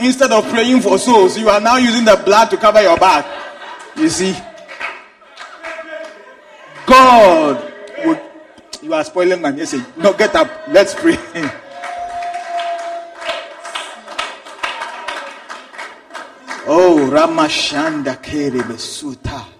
[0.00, 3.24] Instead of praying for souls, you are now using the blood to cover your back.
[3.96, 4.34] You see?
[6.86, 7.72] God
[8.04, 8.20] would.
[8.82, 9.84] You are spoiling my message.
[9.96, 10.50] No, get up.
[10.68, 11.12] Let's pray.
[16.66, 19.59] oh, Ramashanda Kere Besuta.